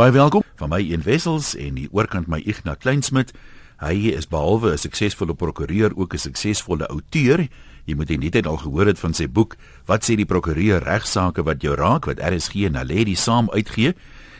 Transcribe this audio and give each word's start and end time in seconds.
Baie 0.00 0.12
welkom 0.12 0.40
van 0.56 0.70
my 0.72 0.78
een 0.80 1.02
wessels 1.04 1.50
en 1.60 1.74
die 1.76 1.88
oorkant 1.92 2.24
my 2.32 2.38
Ignas 2.48 2.78
Kleinsmid. 2.80 3.34
Hy 3.84 4.14
is 4.16 4.24
behalwe 4.32 4.72
'n 4.72 4.78
suksesvolle 4.78 5.34
prokureur 5.34 5.92
ook 5.94 6.14
'n 6.14 6.18
suksesvolle 6.18 6.88
outeur. 6.88 7.48
Jy 7.84 7.94
moet 7.94 8.08
net 8.08 8.34
net 8.34 8.46
al 8.46 8.56
gehoor 8.56 8.86
het 8.86 8.98
van 8.98 9.12
sy 9.12 9.28
boek 9.28 9.56
Wat 9.84 10.02
sê 10.02 10.16
die 10.16 10.24
prokureur 10.24 10.82
regsaake 10.82 11.42
wat 11.42 11.62
jou 11.62 11.74
raak 11.74 12.06
wat 12.06 12.18
RSG 12.18 12.64
en 12.64 12.72
Naledi 12.72 13.14
saam 13.14 13.50
uitgee. 13.50 13.94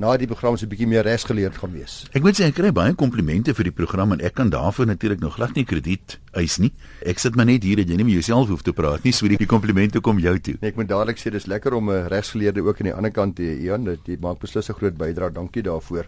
na 0.00 0.14
die 0.16 0.26
program 0.26 0.56
se 0.56 0.64
'n 0.64 0.68
bietjie 0.68 0.86
meer 0.88 1.04
resgeleerd 1.04 1.56
gaan 1.56 1.72
wees. 1.72 2.06
Ek 2.14 2.22
moet 2.22 2.34
sê 2.40 2.46
ek 2.48 2.54
kry 2.54 2.72
baie 2.72 2.94
komplimente 2.94 3.54
vir 3.54 3.64
die 3.64 3.72
program 3.72 4.12
en 4.12 4.20
ek 4.20 4.34
kan 4.34 4.50
daarvoor 4.50 4.86
natuurlik 4.86 5.20
nog 5.20 5.34
glad 5.34 5.54
nie 5.54 5.64
krediet 5.64 6.18
eis 6.32 6.58
nie. 6.58 6.72
Ek 7.04 7.18
sit 7.18 7.36
maar 7.36 7.46
net 7.46 7.62
hier 7.62 7.76
dat 7.76 7.88
jy 7.88 7.96
nie 7.96 8.04
met 8.04 8.14
jouself 8.14 8.48
hoef 8.48 8.62
te 8.62 8.72
praat 8.72 9.04
nie, 9.04 9.12
so 9.12 9.28
die 9.28 9.46
komplimente 9.46 10.00
kom 10.00 10.18
jou 10.18 10.38
toe. 10.38 10.56
Nee, 10.60 10.70
ek 10.70 10.76
moet 10.76 10.88
dadelik 10.88 11.18
sê 11.18 11.30
dis 11.30 11.46
lekker 11.46 11.74
om 11.74 11.90
'n 11.90 12.08
resgeleerde 12.08 12.62
ook 12.62 12.80
aan 12.80 12.86
die 12.86 12.94
ander 12.94 13.10
kant 13.10 13.36
te 13.36 13.42
hê. 13.42 13.60
Ian, 13.64 13.84
dit 13.84 14.20
maak 14.20 14.38
beslis 14.40 14.70
'n 14.70 14.74
groot 14.74 14.96
bydrae. 14.96 15.30
Dankie 15.30 15.62
daarvoor 15.62 16.06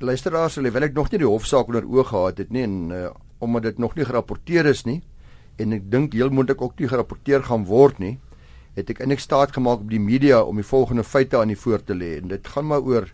luisteraars 0.00 0.58
hulle 0.58 0.70
wil 0.70 0.82
ek 0.82 0.94
nog 0.94 1.10
nie 1.10 1.18
die 1.18 1.28
hofsaak 1.28 1.68
onder 1.70 1.84
oog 1.86 2.08
gehad 2.08 2.38
het 2.38 2.50
nie 2.50 2.62
en 2.62 2.90
uh, 2.90 3.10
omdat 3.38 3.62
dit 3.62 3.78
nog 3.78 3.94
nie 3.94 4.04
gerapporteer 4.04 4.66
is 4.66 4.84
nie 4.84 5.02
en 5.56 5.72
ek 5.72 5.90
dink 5.90 6.12
heel 6.12 6.30
moontlik 6.30 6.62
ook 6.62 6.78
nie 6.78 6.88
gerapporteer 6.88 7.42
gaan 7.42 7.64
word 7.64 7.98
nie 7.98 8.18
het 8.74 8.90
ek 8.90 9.04
eintlik 9.04 9.22
staat 9.22 9.54
gemaak 9.54 9.84
op 9.84 9.90
die 9.90 10.02
media 10.02 10.40
om 10.42 10.58
die 10.58 10.66
volgende 10.66 11.04
feite 11.06 11.38
aan 11.38 11.52
die 11.52 11.58
voor 11.58 11.82
te 11.82 11.94
lê. 11.94 12.16
En 12.18 12.32
dit 12.32 12.48
gaan 12.54 12.66
maar 12.66 12.82
oor 12.82 13.06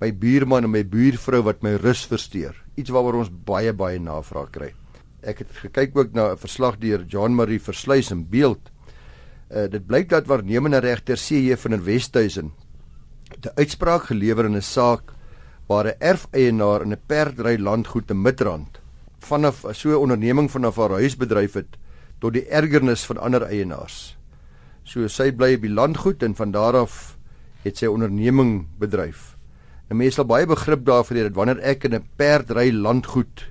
my 0.00 0.10
buurman 0.12 0.68
en 0.68 0.74
my 0.74 0.82
buurvrou 0.84 1.42
wat 1.46 1.62
my 1.64 1.76
rus 1.80 2.04
versteur 2.08 2.56
iets 2.76 2.92
waaroor 2.92 3.22
ons 3.22 3.32
baie 3.32 3.72
baie 3.72 3.98
navraag 3.98 4.50
kry. 4.52 4.70
Ek 5.24 5.40
het 5.40 5.60
gekyk 5.62 5.96
ook 5.96 6.12
na 6.12 6.32
'n 6.32 6.36
verslag 6.36 6.76
deur 6.78 7.06
Jean 7.08 7.34
Marie 7.34 7.60
Versluys 7.60 8.10
in 8.10 8.28
beeld. 8.28 8.70
Uh, 9.50 9.66
dit 9.70 9.86
blyk 9.86 10.08
dat 10.08 10.26
waarnemende 10.26 10.78
regter 10.78 11.16
CJ 11.16 11.56
van 11.56 11.70
der 11.70 11.84
Westhuizen 11.84 12.52
'n 13.42 13.50
uitspraak 13.56 14.04
gelewer 14.04 14.44
in 14.44 14.56
'n 14.56 14.62
saak 14.62 15.14
waar 15.66 15.86
'n 15.86 15.96
erfeienaar 15.98 16.82
in 16.82 16.92
'n 16.92 17.00
perdry 17.06 17.56
landgoed 17.58 18.06
te 18.06 18.14
Midrand 18.14 18.80
vanaf 19.18 19.64
so 19.72 19.88
'n 19.90 20.02
onderneming 20.02 20.50
vanaf 20.50 20.76
haar 20.76 20.90
huisbedryf 20.90 21.52
het 21.54 21.78
tot 22.20 22.34
die 22.36 22.46
ergernis 22.48 23.04
van 23.08 23.18
ander 23.18 23.46
eienaars. 23.46 24.16
So 24.84 25.08
sy 25.08 25.30
bly 25.32 25.56
op 25.56 25.66
die 25.66 25.72
landgoed 25.72 26.22
en 26.22 26.36
van 26.38 26.54
daar 26.54 26.76
af 26.82 27.16
het 27.64 27.78
sy 27.78 27.90
onderneming 27.90 28.66
bedryf. 28.78 29.36
'n 29.90 29.96
Mens 29.96 30.14
sal 30.14 30.24
baie 30.24 30.46
begrip 30.46 30.84
daarvoor 30.84 31.16
hê 31.16 31.22
dat 31.22 31.34
wanneer 31.34 31.60
ek 31.62 31.84
in 31.84 31.94
'n 31.94 32.08
perdry 32.16 32.72
landgoed 32.72 33.44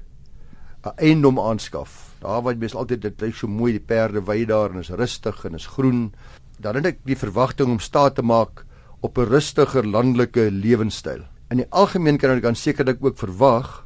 'n 0.85 0.93
eiendom 0.97 1.39
aanskaf, 1.39 2.15
daar 2.21 2.41
waar 2.41 2.57
mens 2.57 2.75
altyd 2.75 3.01
dit 3.01 3.21
lyk 3.21 3.35
so 3.35 3.47
mooi, 3.47 3.71
die 3.71 3.79
perde 3.79 4.21
wy 4.21 4.45
daar 4.45 4.71
en 4.71 4.79
is 4.79 4.89
rustig 4.89 5.45
en 5.45 5.55
is 5.55 5.67
groen, 5.67 6.13
dan 6.59 6.75
het 6.75 6.85
ek 6.85 6.97
die 7.05 7.17
verwagting 7.17 7.69
om 7.69 7.79
staat 7.79 8.15
te 8.15 8.21
maak 8.21 8.65
op 9.01 9.17
'n 9.17 9.29
rustiger 9.29 9.87
landelike 9.87 10.51
lewenstyl 10.51 11.25
in 11.53 11.61
die 11.61 11.67
algemeen 11.69 12.17
kan 12.17 12.33
ek 12.33 12.43
dan 12.43 12.57
sekerlik 12.57 13.03
ook 13.03 13.19
verwag 13.21 13.83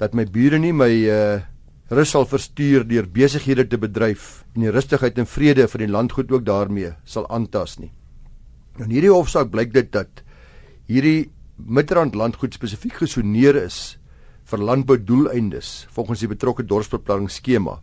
dat 0.00 0.14
my 0.16 0.24
bure 0.24 0.58
nie 0.58 0.72
my 0.72 0.92
uh 1.10 1.42
rus 1.92 2.14
sal 2.14 2.24
verstuur 2.24 2.86
deur 2.88 3.04
besighede 3.04 3.66
te 3.68 3.76
bedryf 3.76 4.44
en 4.54 4.64
die 4.64 4.72
rustigheid 4.72 5.18
en 5.20 5.28
vrede 5.28 5.66
van 5.68 5.84
die 5.84 5.90
landgoed 5.90 6.32
ook 6.32 6.44
daarmee 6.46 6.94
sal 7.04 7.28
aantas 7.28 7.76
nie. 7.78 7.90
Nou 8.78 8.88
in 8.88 8.94
hierdie 8.96 9.12
hofsaak 9.12 9.50
blyk 9.52 9.74
dit 9.74 9.90
dat 9.92 10.24
hierdie 10.88 11.30
Midrand 11.54 12.16
landgoed 12.18 12.56
spesifiek 12.56 12.96
gesoneer 12.98 13.54
is 13.60 13.96
vir 14.50 14.58
landboudoeleindes 14.58 15.86
volgens 15.94 16.24
die 16.24 16.28
betrokke 16.28 16.64
dorpsbeplanningsskema. 16.66 17.76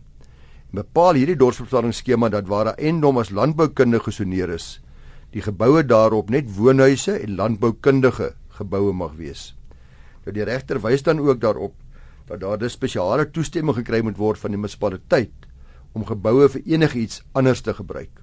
En 0.72 0.82
bepaal 0.82 1.16
hierdie 1.16 1.38
dorpsbeplanningsskema 1.40 2.28
dat 2.28 2.50
waar 2.50 2.74
'n 2.74 2.78
eiendom 2.78 3.18
as 3.18 3.30
landboukundige 3.30 4.04
gesoneer 4.10 4.50
is, 4.50 4.82
die 5.30 5.42
geboue 5.42 5.82
daarop 5.86 6.30
net 6.30 6.56
woonhuise 6.56 7.12
en 7.12 7.34
landboukundige 7.36 8.34
geboue 8.48 8.92
mag 8.92 9.14
wees. 9.16 9.54
Nou 10.24 10.34
die 10.34 10.44
regter 10.44 10.80
wys 10.80 11.02
dan 11.02 11.18
ook 11.18 11.40
daarop 11.40 11.72
dat 12.26 12.40
daar 12.40 12.58
'n 12.58 12.70
spesiale 12.70 13.30
toestemming 13.30 13.76
gekry 13.76 14.00
moet 14.00 14.16
word 14.16 14.38
van 14.38 14.50
die 14.50 14.58
munisipaliteit 14.58 15.46
om 15.92 16.04
geboue 16.04 16.48
vir 16.48 16.62
enigiets 16.64 17.22
anders 17.32 17.60
te 17.60 17.74
gebruik. 17.74 18.22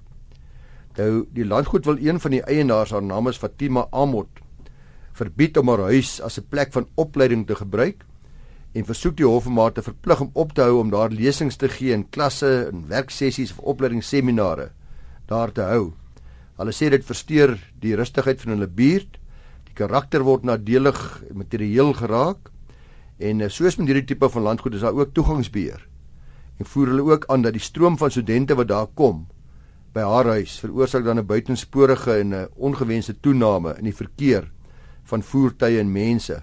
Nou 0.96 1.26
die 1.32 1.44
landgoed 1.44 1.84
wil 1.84 1.98
een 1.98 2.20
van 2.20 2.30
die 2.30 2.42
eienaars, 2.42 2.90
haar 2.90 3.02
naam 3.02 3.28
is 3.28 3.38
Fatima 3.38 3.86
Amot, 3.90 4.28
verbied 5.12 5.56
om 5.56 5.68
haar 5.68 5.92
huis 5.92 6.20
as 6.20 6.38
'n 6.38 6.46
plek 6.48 6.72
van 6.72 6.88
opleiding 6.94 7.46
te 7.46 7.54
gebruik 7.54 8.04
en 8.72 8.84
versoek 8.84 9.16
die 9.16 9.26
hof 9.26 9.46
om 9.46 9.58
haar 9.58 9.72
te 9.72 9.82
verplig 9.82 10.20
om 10.20 10.30
op 10.32 10.52
te 10.52 10.62
hou 10.62 10.78
om 10.78 10.90
daar 10.90 11.10
lesings 11.10 11.56
te 11.56 11.68
gee 11.68 11.92
in 11.92 12.08
klasse 12.10 12.68
en 12.72 12.88
werksessies 12.88 13.50
of 13.52 13.58
opleidingsseminare 13.58 14.70
daar 15.26 15.52
te 15.52 15.60
hou. 15.60 15.92
Hulle 16.56 16.72
sê 16.72 16.90
dit 16.90 17.04
versteur 17.04 17.58
die 17.80 17.96
rustigheid 17.96 18.40
van 18.40 18.52
hulle 18.52 18.68
buurt 18.68 19.20
Die 19.70 19.76
karakter 19.78 20.24
word 20.26 20.42
nadelig 20.42 20.98
materieel 21.30 21.92
geraak 21.94 22.49
en 23.20 23.40
eh, 23.44 23.50
soos 23.52 23.76
met 23.76 23.90
hierdie 23.90 24.06
tipe 24.08 24.28
van 24.32 24.46
landgoed 24.48 24.78
is 24.78 24.84
daar 24.84 24.96
ook 24.96 25.12
toegangsbeheer. 25.14 25.84
En 26.60 26.68
voer 26.68 26.92
hulle 26.92 27.04
ook 27.12 27.26
aan 27.32 27.42
dat 27.44 27.56
die 27.56 27.62
stroom 27.62 27.98
van 28.00 28.10
studente 28.10 28.56
wat 28.56 28.68
daar 28.68 28.88
kom 28.94 29.26
by 29.94 30.04
haar 30.06 30.28
huis 30.36 30.58
veroorsaak 30.62 31.04
dan 31.04 31.18
'n 31.18 31.26
buitensporige 31.26 32.12
en 32.18 32.34
'n 32.34 32.48
ongewenste 32.56 33.14
toename 33.20 33.74
in 33.78 33.84
die 33.84 33.94
verkeer 33.94 34.50
van 35.02 35.22
voertuie 35.22 35.78
en 35.78 35.92
mense. 35.92 36.42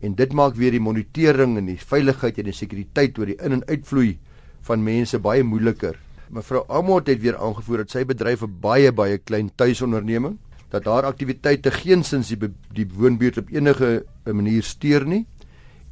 En 0.00 0.14
dit 0.14 0.32
maak 0.32 0.54
weer 0.54 0.70
die 0.70 0.80
monitering 0.80 1.56
en 1.56 1.66
die 1.66 1.78
veiligheid 1.78 2.38
en 2.38 2.44
die 2.44 2.52
sekuriteit 2.52 3.18
oor 3.18 3.26
die 3.26 3.36
in- 3.36 3.52
en 3.52 3.66
uitvloei 3.66 4.18
van 4.60 4.82
mense 4.82 5.18
baie 5.18 5.42
moeiliker. 5.42 5.98
Mevrou 6.30 6.64
Amot 6.68 7.06
het 7.06 7.20
weer 7.20 7.36
aangevoer 7.36 7.76
dat 7.76 7.90
sy 7.90 8.04
bedryf 8.04 8.42
'n 8.42 8.60
baie 8.60 8.92
baie 8.92 9.18
klein 9.18 9.50
tuisonderneming 9.54 10.38
dat 10.70 10.84
haar 10.84 11.04
aktiwiteite 11.04 11.70
geensins 11.70 12.28
die 12.28 12.38
die 12.72 12.86
woonbuurt 12.88 13.38
op 13.38 13.50
enige 13.52 14.04
manier 14.24 14.62
steur 14.62 15.06
nie 15.06 15.26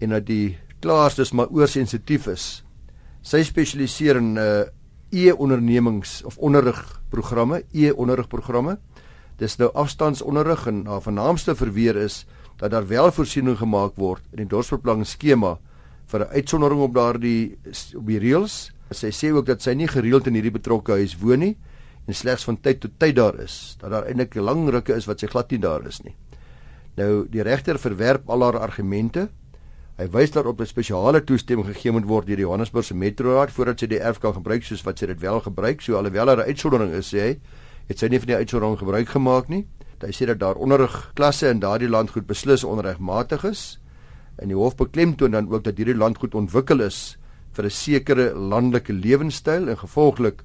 en 0.00 0.16
dat 0.16 0.26
die 0.26 0.58
klaarste 0.80 1.24
maar 1.36 1.48
oorsensitief 1.52 2.26
is. 2.26 2.64
Sy 3.22 3.42
spesialiseer 3.44 4.16
in 4.16 4.36
uh 4.36 4.68
e-ondernemings 5.10 6.22
of 6.22 6.36
onderrigprogramme, 6.38 7.64
e-onderrigprogramme. 7.74 8.76
Dis 9.42 9.56
nou 9.58 9.70
afstandsonderrig 9.74 10.66
en 10.70 10.84
haar 10.86 11.02
vernaamste 11.02 11.56
verweer 11.58 11.96
is 11.98 12.24
dat 12.60 12.70
daar 12.70 12.86
wel 12.86 13.10
voorsiening 13.12 13.56
gemaak 13.58 13.96
word 13.98 14.22
in 14.30 14.44
die 14.44 14.50
dorpsbeplanning 14.52 15.08
skema 15.08 15.56
vir 16.06 16.20
'n 16.20 16.34
uitsondering 16.34 16.80
op 16.80 16.94
daardie 16.94 17.58
op 17.96 18.06
die 18.06 18.18
reëls. 18.18 18.70
Sy 18.90 19.10
sê 19.10 19.32
ook 19.32 19.46
dat 19.46 19.62
sy 19.62 19.74
nie 19.74 19.88
gereeld 19.88 20.26
in 20.26 20.34
hierdie 20.34 20.58
betrokke 20.58 20.92
huis 20.92 21.16
woon 21.18 21.38
nie 21.38 21.56
en 22.06 22.14
slegs 22.14 22.44
van 22.44 22.56
tyd 22.60 22.80
tot 22.80 22.90
tyd 22.98 23.16
daar 23.16 23.40
is, 23.40 23.76
dat 23.80 23.90
daar 23.90 24.06
eintlik 24.06 24.34
lang 24.34 24.68
rukke 24.68 24.94
is 24.94 25.06
wat 25.06 25.20
sy 25.20 25.26
glad 25.26 25.50
nie 25.50 25.58
daar 25.58 25.86
is 25.86 26.02
nie. 26.02 26.14
Nou 26.96 27.26
die 27.30 27.42
regter 27.42 27.78
verwerp 27.78 28.30
al 28.30 28.42
haar 28.42 28.58
argumente. 28.58 29.28
Hy 30.00 30.06
wys 30.08 30.30
daarop 30.32 30.60
'n 30.60 30.66
spesiale 30.66 31.20
toestemming 31.20 31.66
gegee 31.68 31.92
moet 31.92 32.06
word 32.08 32.26
deur 32.26 32.36
die 32.36 32.44
Johannesburgse 32.46 32.94
Metroraad 32.94 33.50
voordat 33.52 33.80
sy 33.80 33.86
die 33.86 34.00
erf 34.00 34.18
kan 34.18 34.32
gebruik 34.32 34.62
soos 34.64 34.80
wat 34.86 34.98
sy 34.98 35.06
dit 35.06 35.20
wel 35.20 35.40
gebruik, 35.40 35.82
so 35.82 35.96
alhoewel 35.96 36.26
daar 36.26 36.38
'n 36.38 36.48
uitsondering 36.48 36.92
is, 36.92 37.12
sê 37.12 37.20
hy, 37.20 37.40
het 37.88 37.98
sy 37.98 38.08
nie 38.08 38.18
van 38.18 38.26
die 38.26 38.36
uitsondering 38.36 38.78
gebruik 38.78 39.08
gemaak 39.08 39.48
nie. 39.48 39.66
Hy 40.00 40.10
sê 40.10 40.26
dat 40.26 40.38
daar 40.38 40.56
onderrig 40.56 41.12
klasse 41.14 41.50
in 41.50 41.60
daardie 41.60 41.88
landgoed 41.88 42.26
beslis 42.26 42.64
onregmatig 42.64 43.44
is. 43.44 43.78
En 44.38 44.48
die 44.48 44.56
hof 44.56 44.74
beklemtoon 44.76 45.30
dan 45.32 45.52
ook 45.52 45.64
dat 45.64 45.76
hierdie 45.76 45.96
landgoed 45.96 46.34
ontwikkel 46.34 46.80
is 46.80 47.18
vir 47.52 47.64
'n 47.64 47.70
sekere 47.70 48.32
landelike 48.34 48.92
lewenstyl 48.92 49.68
en 49.68 49.76
gevolglik 49.76 50.44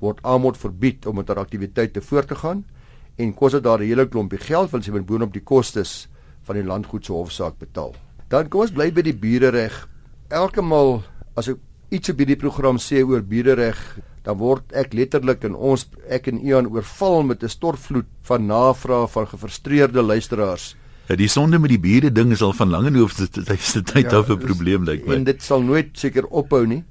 word 0.00 0.18
almal 0.22 0.54
verbied 0.54 1.06
om 1.06 1.14
met 1.14 1.28
haar 1.28 1.38
aktiwiteite 1.38 2.00
voort 2.00 2.28
te 2.28 2.34
gaan 2.34 2.64
en 3.18 3.34
kos 3.34 3.52
dit 3.52 3.62
daar 3.62 3.78
'n 3.78 3.86
hele 3.86 4.08
klompie 4.08 4.38
geld 4.38 4.70
want 4.70 4.84
sy 4.84 4.90
moet 4.90 5.06
boonop 5.06 5.32
die 5.32 5.44
kostes 5.44 6.08
van 6.42 6.56
die 6.56 6.64
landgoed 6.64 7.04
se 7.04 7.12
hofsaak 7.12 7.58
betaal. 7.58 7.94
Dan 8.26 8.48
kom 8.50 8.64
ons 8.64 8.74
bly 8.74 8.88
by 8.90 9.04
die 9.06 9.14
burgerreg. 9.14 9.74
Elke 10.34 10.62
maal 10.62 11.04
as 11.38 11.46
ek 11.52 11.60
iets 11.94 12.10
op 12.10 12.18
hierdie 12.18 12.38
program 12.40 12.80
sê 12.82 13.04
oor 13.06 13.22
burgerreg, 13.22 13.78
dan 14.26 14.40
word 14.40 14.72
ek 14.74 14.96
letterlik 14.98 15.44
in 15.46 15.54
ons 15.54 15.84
ek 16.10 16.26
en 16.32 16.40
Ian 16.42 16.66
oorval 16.66 17.22
met 17.22 17.44
'n 17.44 17.48
stortvloed 17.48 18.08
van 18.26 18.46
navrae 18.46 19.06
van 19.06 19.26
gefrustreerde 19.26 20.02
luisteraars. 20.02 20.74
Ja, 21.08 21.14
die 21.14 21.28
sonde 21.28 21.58
met 21.58 21.70
die 21.70 21.78
bure 21.78 22.10
ding 22.10 22.32
is 22.32 22.42
al 22.42 22.52
van 22.52 22.70
lange 22.70 22.90
hoofde 22.98 23.28
tyd 23.30 24.10
ja, 24.10 24.18
af 24.18 24.28
'n 24.28 24.38
probleem 24.38 24.82
lyk 24.84 25.06
my. 25.06 25.14
En 25.14 25.24
dit 25.24 25.42
sal 25.42 25.62
nooit 25.62 25.94
seker 25.94 26.26
ophou 26.26 26.66
nie. 26.66 26.82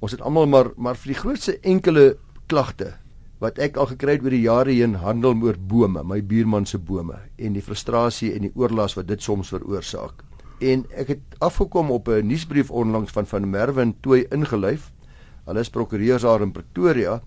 Ons 0.00 0.12
het 0.12 0.20
almal 0.20 0.46
maar 0.46 0.72
maar 0.76 0.96
vir 0.96 1.12
die 1.12 1.20
grootste 1.20 1.58
enkele 1.60 2.16
klagte 2.46 2.96
wat 3.38 3.58
ek 3.58 3.76
al 3.76 3.86
gekry 3.86 4.12
het 4.12 4.22
oor 4.22 4.30
die 4.30 4.48
jare 4.48 4.72
heen 4.72 4.94
handel 4.94 5.34
oor 5.42 5.56
bome, 5.58 6.02
my 6.02 6.22
buurman 6.22 6.66
se 6.66 6.78
bome 6.78 7.18
en 7.38 7.52
die 7.52 7.62
frustrasie 7.62 8.34
en 8.34 8.42
die 8.42 8.52
oorlas 8.54 8.96
wat 8.96 9.06
dit 9.08 9.22
soms 9.22 9.48
veroorsaak. 9.48 10.29
En 10.60 10.84
ek 10.92 11.14
het 11.14 11.38
afgekom 11.40 11.90
op 11.90 12.08
'n 12.08 12.26
nuusbrief 12.26 12.70
onlangs 12.70 13.12
van 13.12 13.26
van 13.26 13.50
Merwe 13.50 13.80
en 13.80 13.94
Tooi 14.00 14.26
ingelyf. 14.30 14.92
Hulle 15.44 15.60
is 15.60 15.70
prokureurs 15.70 16.22
daar 16.22 16.42
in 16.42 16.52
Pretoria 16.52 17.22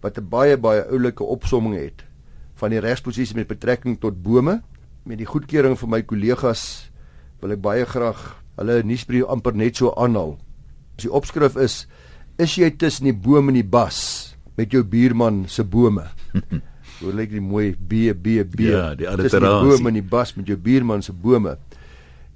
wat 0.00 0.18
'n 0.18 0.28
baie 0.28 0.56
baie 0.56 0.84
oulike 0.84 1.24
opsomming 1.24 1.74
het 1.74 2.04
van 2.54 2.70
die 2.70 2.80
regsposisie 2.80 3.36
met 3.36 3.46
betrekking 3.46 4.00
tot 4.00 4.22
bome 4.22 4.62
met 5.02 5.18
die 5.18 5.26
goedkeuring 5.26 5.78
van 5.78 5.88
my 5.88 6.02
kollegas 6.02 6.90
wil 7.40 7.50
ek 7.50 7.60
baie 7.60 7.84
graag 7.84 8.42
hulle 8.56 8.82
nuusbrief 8.82 9.24
amper 9.24 9.54
net 9.54 9.76
so 9.76 9.94
aanhaal. 9.94 10.38
Die 10.96 11.12
opskrif 11.12 11.56
is: 11.56 11.88
Is 12.38 12.54
jy 12.54 12.70
tussen 12.70 13.04
die 13.04 13.14
boom 13.14 13.48
en 13.48 13.54
die 13.54 13.64
bas? 13.64 14.36
met 14.56 14.72
jou 14.72 14.82
buurman 14.84 15.44
se 15.48 15.64
bome. 15.64 16.06
Hoe 17.00 17.12
lyk 17.12 17.32
die 17.34 17.42
mooi 17.44 17.74
B 17.76 18.14
B 18.16 18.40
B? 18.48 18.70
Ja, 18.70 18.94
die 18.96 19.08
alliterasie. 19.08 19.68
Die 19.68 19.76
bome 19.76 19.92
in 19.92 19.98
die 19.98 20.08
bas 20.16 20.32
met 20.36 20.48
jou 20.48 20.56
buurman 20.60 21.04
se 21.04 21.12
bome. 21.12 21.56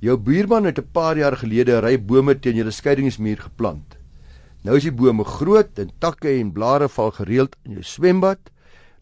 Jou 0.01 0.17
buurman 0.17 0.65
het 0.65 0.79
'n 0.79 0.91
paar 0.93 1.17
jaar 1.17 1.37
gelede 1.37 1.81
ry 1.81 1.99
bome 1.99 2.35
teen 2.41 2.57
julle 2.57 2.71
skeidingsmuur 2.71 3.37
geplant. 3.37 3.99
Nou 4.65 4.77
is 4.77 4.83
die 4.83 4.93
bome 4.93 5.25
groot 5.25 5.79
en 5.79 5.91
takke 5.99 6.29
en 6.41 6.53
blare 6.53 6.89
val 6.89 7.11
gereeld 7.11 7.57
in 7.65 7.73
jou 7.73 7.83
swembad, 7.83 8.39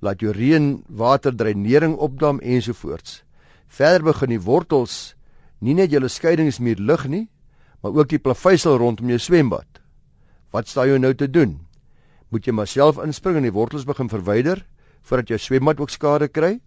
laat 0.01 0.21
jou 0.21 0.33
reënwaterdreinering 0.33 1.97
opdam 1.97 2.41
ensovoorts. 2.41 3.23
Verder 3.69 4.03
begin 4.03 4.29
die 4.29 4.41
wortels 4.41 5.15
nie 5.61 5.75
net 5.75 5.91
julle 5.91 6.09
skeidingsmuur 6.09 6.77
lig 6.79 7.09
nie, 7.09 7.29
maar 7.83 7.93
ook 7.93 8.09
die 8.09 8.19
plaveisel 8.19 8.77
rondom 8.77 9.09
jou 9.09 9.19
swembad. 9.19 9.67
Wat 10.51 10.69
staan 10.69 10.89
jou 10.89 10.99
nou 10.99 11.15
te 11.15 11.31
doen? 11.31 11.69
moet 12.29 12.45
jy 12.45 12.53
maar 12.53 12.69
self 12.69 12.99
inspring 13.03 13.39
en 13.41 13.47
die 13.47 13.55
wortels 13.55 13.87
begin 13.89 14.11
verwyder 14.13 14.65
voordat 15.09 15.33
jou 15.33 15.39
swembad 15.41 15.81
ook 15.81 15.93
skade 15.93 16.29
kry. 16.29 16.59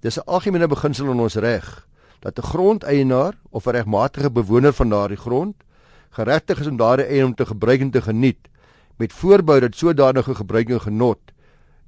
Dis 0.00 0.18
'n 0.18 0.26
algemene 0.26 0.68
beginsel 0.68 1.10
in 1.10 1.20
ons 1.20 1.34
reg 1.34 1.86
dat 2.20 2.38
'n 2.38 2.42
grondeienaar 2.42 3.34
of 3.50 3.66
'n 3.66 3.70
regmatige 3.70 4.30
bewoner 4.30 4.72
van 4.72 4.88
daardie 4.88 5.16
grond 5.16 5.54
geregtig 6.10 6.60
is 6.60 6.66
om 6.66 6.76
daardie 6.76 7.06
eiendom 7.06 7.34
te 7.34 7.46
gebruik 7.46 7.80
en 7.80 7.90
te 7.90 8.02
geniet 8.02 8.48
met 8.96 9.12
voorbou 9.12 9.60
dat 9.60 9.74
sodanige 9.74 10.34
gebruik 10.34 10.68
en 10.68 10.80
genot 10.80 11.20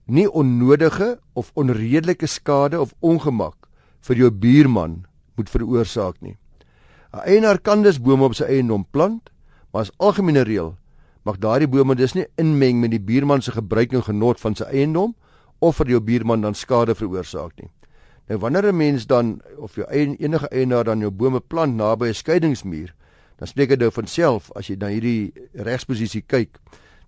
nie 0.04 0.30
onnodige 0.30 1.18
of 1.32 1.50
onredelike 1.54 2.26
skade 2.26 2.80
of 2.80 2.94
ongemak 3.00 3.68
vir 4.00 4.16
jou 4.16 4.30
buurman 4.30 5.04
moet 5.36 5.50
veroorsaak 5.50 6.20
nie. 6.20 6.36
'n 7.12 7.18
Eienaar 7.18 7.58
kan 7.58 7.82
dus 7.82 8.00
bome 8.00 8.24
op 8.24 8.34
sy 8.34 8.44
eiendom 8.44 8.86
plant, 8.90 9.30
maar 9.72 9.82
as 9.82 9.92
algemene 9.96 10.42
reël 10.42 10.76
mag 11.22 11.38
daardie 11.38 11.68
bome 11.68 11.94
dus 11.94 12.14
nie 12.14 12.26
inmeng 12.36 12.80
met 12.80 12.90
die 12.90 13.00
buurman 13.00 13.42
se 13.42 13.52
gebruik 13.52 13.92
en 13.92 14.02
genot 14.02 14.40
van 14.40 14.54
sy 14.54 14.64
eiendom 14.64 15.14
of 15.58 15.76
vir 15.76 15.86
jou 15.86 16.00
buurman 16.00 16.40
dan 16.40 16.54
skade 16.54 16.94
veroorsaak 16.94 17.52
nie. 17.60 17.70
Nou 18.28 18.38
wanneer 18.38 18.66
'n 18.66 18.76
mens 18.76 19.06
dan 19.06 19.40
of 19.56 19.74
jou 19.74 19.86
eie 19.88 20.16
enige 20.16 20.48
eienaar 20.48 20.84
dan 20.84 20.98
jou 20.98 21.10
bome 21.10 21.40
plant 21.40 21.74
naby 21.74 22.06
'n 22.06 22.14
skeidingsmuur, 22.14 22.94
dan 23.36 23.46
spreek 23.46 23.68
dit 23.68 23.78
nou 23.78 23.90
van 23.90 24.06
self 24.06 24.50
as 24.54 24.66
jy 24.66 24.76
na 24.78 24.86
hierdie 24.86 25.32
regsposisie 25.52 26.22
kyk 26.22 26.58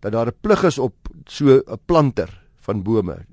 dat 0.00 0.12
daar 0.12 0.26
'n 0.26 0.40
plig 0.40 0.64
is 0.64 0.78
op 0.78 0.94
so 1.26 1.62
'n 1.66 1.78
planter 1.86 2.42
van 2.66 2.82
bome 2.82 3.26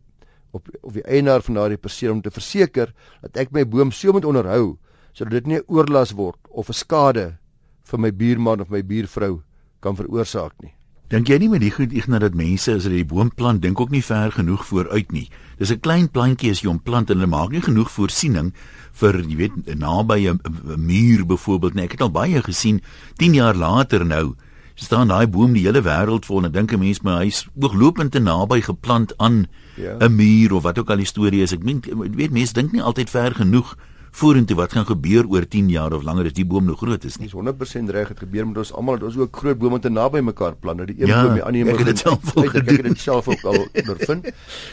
op 0.52 0.68
of 0.82 0.94
die 0.94 1.04
eienaar 1.04 1.42
van 1.42 1.54
daardie 1.54 1.78
perseel 1.78 2.12
om 2.12 2.22
te 2.22 2.32
verseker 2.32 2.94
dat 3.22 3.38
ek 3.38 3.52
my 3.52 3.64
boom 3.68 3.92
so 3.92 4.12
moet 4.12 4.26
onderhou 4.26 4.78
sodat 5.12 5.34
dit 5.34 5.48
nie 5.48 5.58
'n 5.58 5.68
oorlas 5.68 6.12
word 6.12 6.40
of 6.50 6.70
'n 6.70 6.74
skade 6.74 7.38
vir 7.84 8.00
my 8.00 8.12
buurman 8.12 8.62
of 8.62 8.70
my 8.70 8.84
buurvrou 8.84 9.42
kan 9.80 9.96
veroorsaak 9.96 10.54
nie. 10.62 10.74
Dink 11.12 11.28
jy 11.28 11.42
nie 11.42 11.50
met 11.52 11.60
die 11.60 11.74
goed 11.76 11.92
Ignas 11.92 12.22
dat 12.24 12.36
mense 12.40 12.72
as 12.72 12.86
hulle 12.88 13.02
die 13.02 13.08
boom 13.08 13.34
plant, 13.36 13.60
dink 13.60 13.80
ook 13.84 13.90
nie 13.92 14.04
ver 14.06 14.32
genoeg 14.32 14.62
vooruit 14.64 15.10
nie. 15.12 15.28
Dis 15.60 15.72
'n 15.72 15.82
klein 15.84 16.08
plantjie 16.08 16.52
as 16.52 16.62
jy 16.64 16.70
hom 16.70 16.80
plant 16.80 17.10
en 17.12 17.20
hulle 17.20 17.28
maak 17.28 17.52
nie 17.52 17.60
genoeg 17.60 17.92
voorsiening 17.92 18.54
vir 18.94 19.20
jy 19.20 19.36
weet 19.36 19.76
naby 19.76 20.30
'n 20.32 20.40
muur 20.78 21.26
byvoorbeeld 21.26 21.74
nie. 21.76 21.84
Ek 21.84 21.92
het 21.92 22.02
al 22.02 22.12
baie 22.12 22.42
gesien 22.42 22.82
10 23.18 23.34
jaar 23.34 23.56
later 23.56 24.06
nou 24.06 24.36
staan 24.76 25.10
daai 25.10 25.28
boom 25.28 25.54
die 25.54 25.66
hele 25.66 25.82
wêreld 25.82 26.26
vol 26.26 26.46
en 26.46 26.52
dink 26.52 26.72
'n 26.72 26.80
mens 26.80 27.02
maar 27.02 27.24
hy's 27.24 27.46
ooglopend 27.60 28.12
te 28.12 28.20
naby 28.20 28.62
geplant 28.62 29.12
aan 29.18 29.34
'n 29.42 29.48
ja. 29.76 30.08
muur 30.08 30.54
of 30.54 30.64
wat 30.64 30.80
ook 30.80 30.90
al 30.90 30.98
die 30.98 31.06
storie 31.06 31.42
is. 31.42 31.52
Ek 31.52 31.64
meen 31.64 31.84
weet 32.16 32.32
mense 32.32 32.54
dink 32.54 32.72
nie 32.72 32.82
altyd 32.82 33.10
ver 33.10 33.36
genoeg 33.36 33.76
vorentoe 34.12 34.56
wat 34.60 34.74
gaan 34.76 34.86
gebeur 34.86 35.28
oor 35.32 35.46
10 35.48 35.70
jaar 35.72 35.94
of 35.96 36.04
langer 36.04 36.28
as 36.28 36.36
die 36.36 36.46
boom 36.46 36.66
nog 36.68 36.82
groot 36.84 37.06
is 37.08 37.18
nie. 37.20 37.30
Dis 37.32 37.36
100% 37.38 37.92
reg, 37.96 38.12
dit 38.12 38.24
gebeur 38.26 38.48
met 38.50 38.58
ons 38.62 38.74
almal, 38.76 39.00
ons 39.08 39.18
ook 39.18 39.38
groot 39.44 39.60
bome 39.60 39.80
te 39.80 39.90
naby 39.90 40.20
mekaar 40.28 40.58
plant. 40.60 40.82
Nou 40.82 40.88
die 40.90 40.98
een 41.00 41.14
ja, 41.14 41.22
boom 41.24 41.38
die 41.40 41.46
ander 41.48 41.62
een. 41.62 41.72
Ek 41.72 41.84
het 41.84 41.92
dit 41.94 42.04
self 42.04 42.34
ook 42.36 42.50
gedoen. 42.52 42.74
Ek 42.74 42.82
het 42.82 42.90
dit 42.90 43.04
self 43.04 43.30
ook 43.32 43.46
al 43.48 43.60
ondervind. 43.84 44.28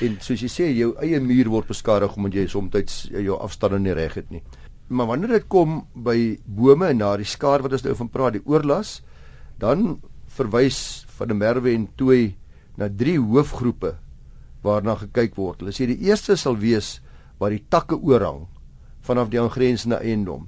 En 0.05 0.19
soos 0.27 0.43
jy 0.43 0.51
sê, 0.53 0.69
jou 0.75 0.91
eie 1.05 1.21
muur 1.23 1.53
word 1.55 1.71
beskadig 1.71 2.19
omdat 2.19 2.41
jy 2.41 2.49
soms 2.51 2.99
jou 3.15 3.39
afstande 3.39 3.79
nie 3.85 3.95
reg 3.97 4.19
het 4.19 4.35
nie. 4.35 4.43
Maar 4.89 5.13
wanneer 5.13 5.37
dit 5.37 5.49
kom 5.53 5.83
by 5.95 6.19
bome 6.45 6.91
en 6.91 7.03
na 7.03 7.15
die 7.21 7.29
skaar 7.29 7.63
wat 7.63 7.77
ons 7.77 7.85
nou 7.85 7.95
van 8.03 8.11
praat, 8.11 8.39
die 8.39 8.45
oorlas, 8.49 8.99
dan 9.61 9.99
verwys 10.39 11.05
van 11.19 11.31
der 11.31 11.39
Merwe 11.39 11.75
en 11.75 11.89
Tooi 11.99 12.35
na 12.79 12.89
drie 12.89 13.19
hoofgroepe 13.21 13.95
waarna 14.65 14.97
gekyk 14.99 15.37
word. 15.39 15.63
Hulle 15.63 15.75
sê 15.77 15.87
die 15.91 16.01
eerste 16.09 16.37
sal 16.41 16.59
wees 16.59 16.99
waar 17.39 17.55
die 17.55 17.63
takke 17.71 17.99
oorhang 17.99 18.47
vanaf 19.09 19.33
die 19.33 19.41
aangrensende 19.41 19.99
eiendom. 20.05 20.47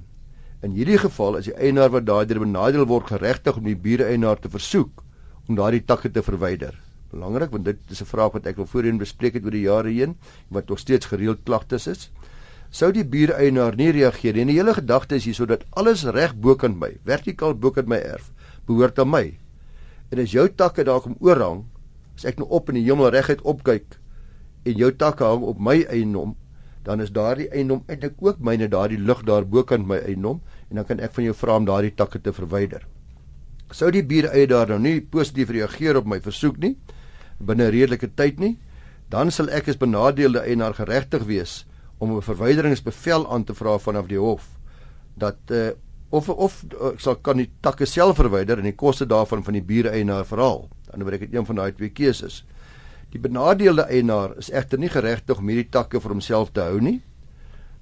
In 0.61 0.75
hierdie 0.77 0.99
geval 1.01 1.39
is 1.39 1.49
die 1.49 1.57
eienaar 1.57 1.89
wat 1.89 2.05
daardeur 2.05 2.43
benadeel 2.43 2.85
word 2.85 3.09
geregtig 3.09 3.57
om 3.57 3.65
die 3.65 3.77
buureienaar 3.77 4.39
te 4.41 4.51
versoek 4.53 5.01
om 5.49 5.57
daardie 5.57 5.81
takke 5.81 6.11
te 6.13 6.21
verwyder. 6.21 6.75
Belangrik 7.11 7.51
want 7.51 7.65
dit 7.65 7.79
is 7.89 8.01
'n 8.01 8.05
vraag 8.05 8.33
wat 8.33 8.45
ek 8.45 8.57
al 8.57 8.69
voorheen 8.69 9.01
bespreek 9.01 9.33
het 9.33 9.43
oor 9.43 9.57
die 9.57 9.65
jare 9.65 9.89
heen 9.89 10.15
wat 10.49 10.69
nog 10.69 10.79
steeds 10.79 11.05
gereeld 11.05 11.43
klagtes 11.43 11.87
is. 11.87 12.11
Sou 12.71 12.91
die 12.91 13.03
buureienaar 13.03 13.75
nie 13.75 13.91
reageer 13.91 14.33
nie. 14.33 14.45
Die 14.45 14.59
hele 14.59 14.73
gedagte 14.73 15.15
is 15.15 15.25
hier 15.25 15.33
sodat 15.33 15.65
alles 15.71 16.03
reg 16.03 16.35
bokant 16.35 16.79
my, 16.79 16.97
vertikaal 17.03 17.53
bokant 17.53 17.87
my 17.87 17.97
erf, 17.97 18.31
behoort 18.65 18.99
aan 18.99 19.09
my. 19.09 19.37
En 20.11 20.19
as 20.19 20.31
jou 20.31 20.47
takke 20.49 20.83
daar 20.83 21.01
kom 21.01 21.15
oorhang, 21.19 21.65
as 22.15 22.25
ek 22.25 22.37
nou 22.37 22.47
op 22.49 22.69
in 22.69 22.75
die 22.75 22.85
hemel 22.85 23.09
reguit 23.09 23.41
opkyk 23.41 23.97
en 24.63 24.77
jou 24.77 24.91
takke 24.91 25.23
hang 25.23 25.43
op 25.43 25.59
my 25.59 25.81
eiendom, 25.89 26.35
dan 26.83 27.01
is 27.01 27.11
daardie 27.11 27.49
eiendom 27.49 27.83
eintlik 27.87 28.17
ook 28.19 28.39
myne 28.39 28.67
daardie 28.67 28.99
lug 28.99 29.21
daar 29.27 29.45
bokant 29.45 29.87
my 29.87 29.97
eiendom 29.97 30.41
en 30.69 30.75
dan 30.81 30.85
kan 30.85 30.99
ek 30.99 31.13
van 31.13 31.23
jou 31.23 31.35
vra 31.35 31.55
om 31.55 31.65
daardie 31.65 31.93
takke 31.95 32.21
te 32.21 32.33
verwyder. 32.33 32.87
Sou 33.71 33.91
die 33.91 34.03
bure 34.03 34.31
eie 34.33 34.47
daar 34.47 34.67
nou 34.67 34.79
nie 34.79 35.01
positief 35.01 35.49
reageer 35.49 35.97
op 35.97 36.05
my 36.05 36.19
versoek 36.19 36.57
nie 36.57 36.75
binne 37.41 37.69
redelike 37.73 38.11
tyd 38.15 38.39
nie, 38.39 38.57
dan 39.09 39.31
sal 39.31 39.49
ek 39.49 39.69
as 39.71 39.79
benadeelde 39.79 40.43
eienaar 40.45 40.75
geregtig 40.77 41.25
wees 41.25 41.65
om 41.99 42.17
'n 42.17 42.21
verwyderingsbevel 42.21 43.27
aan 43.31 43.43
te 43.43 43.53
vra 43.53 43.77
vanaf 43.77 44.07
die 44.07 44.19
hof 44.19 44.47
dat 45.15 45.37
uh, 45.51 45.71
of 46.09 46.29
of 46.29 46.63
ek 46.91 46.99
sal 46.99 47.15
kan 47.15 47.37
die 47.37 47.49
takke 47.61 47.85
self 47.85 48.17
verwyder 48.19 48.59
en 48.59 48.67
die 48.67 48.75
koste 48.75 49.05
daarvan 49.05 49.43
van 49.43 49.53
die 49.53 49.63
bure 49.63 49.89
eienaar 49.89 50.25
verhaal. 50.25 50.69
Dan 50.89 51.03
word 51.03 51.21
ek 51.21 51.33
een 51.33 51.45
van 51.45 51.55
daai 51.55 51.71
twee 51.71 51.89
keuses. 51.89 52.43
Die 53.11 53.19
benadeelde 53.19 53.89
eienaar 53.91 54.37
is 54.39 54.49
egter 54.55 54.79
nie 54.79 54.89
geregtig 54.89 55.39
om 55.39 55.49
hierdie 55.51 55.67
takke 55.71 55.99
vir 55.99 56.13
homself 56.13 56.53
te 56.55 56.63
hou 56.63 56.79
nie. 56.79 57.01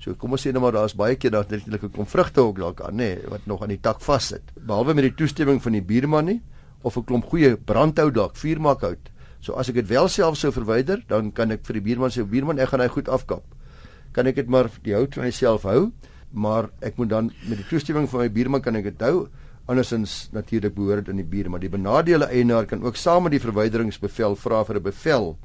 So 0.02 0.16
kom 0.18 0.34
ons 0.34 0.46
sê 0.46 0.54
nou 0.56 0.64
maar 0.64 0.74
daar's 0.74 0.96
baie 0.98 1.20
keer 1.20 1.36
dat 1.36 1.52
natuurlik 1.52 1.84
'n 1.84 1.92
konvrugte 1.92 2.42
ook 2.42 2.58
dalk 2.58 2.82
aan 2.82 2.96
nê 2.98 3.20
wat 3.30 3.46
nog 3.46 3.62
aan 3.62 3.70
die 3.70 3.82
tak 3.82 4.02
vassit. 4.02 4.42
Behalwe 4.56 4.94
met 4.94 5.04
die 5.04 5.16
toestemming 5.16 5.62
van 5.62 5.74
die 5.74 5.82
buurman 5.82 6.26
nie 6.26 6.42
of 6.82 6.98
'n 6.98 7.04
klomp 7.04 7.26
goeie 7.26 7.58
brandhout 7.58 8.14
dalk 8.14 8.36
vuurmakhout. 8.36 9.12
So 9.40 9.54
as 9.54 9.70
ek 9.70 9.76
dit 9.76 9.88
wel 9.88 10.08
self 10.08 10.38
sou 10.38 10.52
verwyder, 10.52 11.04
dan 11.08 11.32
kan 11.32 11.52
ek 11.52 11.66
vir 11.66 11.74
die 11.74 11.82
buurman 11.82 12.10
sê 12.10 12.24
buurman 12.24 12.60
ek 12.60 12.70
gaan 12.70 12.80
hy 12.80 12.88
goed 12.88 13.08
afkap. 13.08 13.44
Kan 14.12 14.28
ek 14.28 14.36
dit 14.36 14.48
maar 14.48 14.70
die 14.84 14.94
hout 14.94 15.14
vir 15.14 15.24
myself 15.24 15.64
hou, 15.64 15.92
maar 16.32 16.70
ek 16.82 16.98
moet 16.98 17.10
dan 17.10 17.32
met 17.48 17.58
die 17.58 17.68
toestemming 17.70 18.10
van 18.10 18.20
my 18.20 18.30
buurman 18.30 18.62
kan 18.62 18.76
ek 18.76 18.84
dit 18.84 19.02
hou 19.02 19.28
andersins 19.70 20.30
natuurlik 20.34 20.74
behoort 20.76 21.10
in 21.12 21.22
die 21.22 21.28
buurt, 21.28 21.52
maar 21.54 21.62
die 21.62 21.72
benadeelde 21.72 22.30
eienaar 22.34 22.66
kan 22.66 22.84
ook 22.84 22.98
saam 22.98 23.28
met 23.28 23.38
die 23.38 23.44
verwyderingsbevel 23.44 24.36
vra 24.36 24.64
vir 24.66 24.80
'n 24.80 24.84
bevel 24.84 25.38